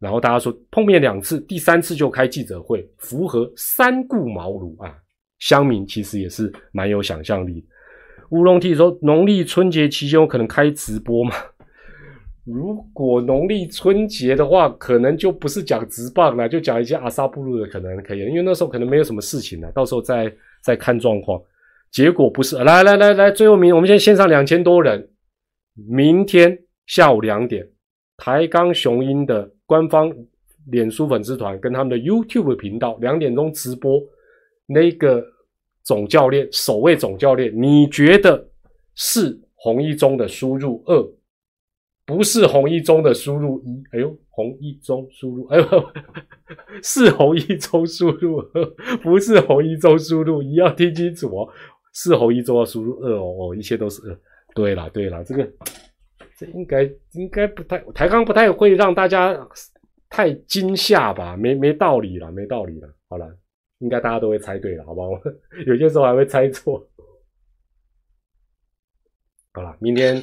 [0.00, 4.92] 然后大家说碰面两次，第三次就开记者会，符合三顾茅庐啊。
[5.38, 7.64] 乡民其实也是蛮有想象力。
[8.30, 11.32] 乌龙 T 说，农历春节期间有可能开直播吗？
[12.44, 20.32] 如果农历春节的话，可能就不是讲直棒了，就讲一些阿萨布鲁的可能可以，因为那时候可能没有什么事情了，到时候再
[20.62, 21.40] 再看状况。
[21.90, 25.08] 结果不是，来来来来，最后明，我们现在线上两千多人，
[25.88, 27.68] 明天下午两点，
[28.16, 30.12] 台钢雄鹰的官方
[30.66, 34.02] 脸书粉丝团跟他们的 YouTube 频道两点钟直播，
[34.66, 35.24] 那个
[35.84, 38.44] 总教练首位总教练，你觉得
[38.96, 41.08] 是洪一中的输入二？
[42.04, 45.64] 不是红一中的输入一，哎呦，红一中输入，哎呦，
[46.82, 51.48] 是红一中输入二，不是红一中输入一，要听清楚哦，
[51.94, 54.18] 是红一中要输入二哦，哦，一切都是二。
[54.52, 55.48] 对了，对了，这个
[56.40, 59.38] 这应该应该不太台钢不太会让大家
[60.08, 61.36] 太惊吓吧？
[61.36, 62.88] 没没道理了，没道理了。
[63.10, 63.28] 好了，
[63.80, 65.10] 应该大家都会猜对了，好不好？
[65.66, 66.82] 有些时候还会猜错。
[69.52, 70.22] 好了，明天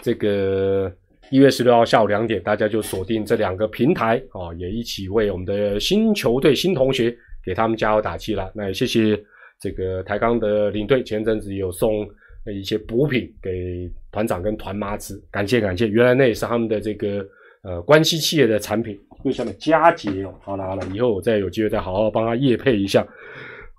[0.00, 0.96] 这个。
[1.30, 8.52] 一月十六号下午两点，大家就锁定这两个平台哦，也一起为我们的新球队、新同学给他们加油打气了。
[8.54, 9.18] 那也谢谢
[9.58, 12.06] 这个台钢的领队，前阵子有送
[12.54, 15.88] 一些补品给团长跟团妈吃，感谢感谢。
[15.88, 17.26] 原来那也是他们的这个
[17.64, 20.32] 呃关系企业的产品，为什么佳节哦？
[20.42, 23.04] 好了好了，以后我再有机会再好好帮他夜配一下。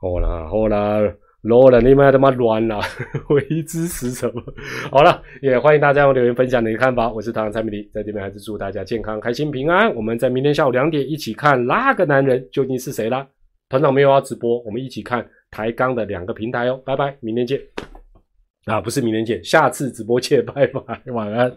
[0.02, 1.14] 好了好了。
[1.44, 2.80] low 了，你们他妈乱了，
[3.28, 4.42] 唯一支持什么？
[4.90, 7.12] 好了，也欢迎大家用留言分享你的看法。
[7.12, 9.94] 我是唐蔡明黎，在这边还是祝大家健康、开心、平安。
[9.94, 13.28] 我们在明天下午两点一起看那个男人究竟是谁啦？
[13.68, 16.82] 团长没有要直播，我们一起看台钢的两个平台哦。
[16.86, 17.73] 拜拜，明天见。
[18.66, 21.51] 啊，不是明天见，下次直播见，拜拜，晚安。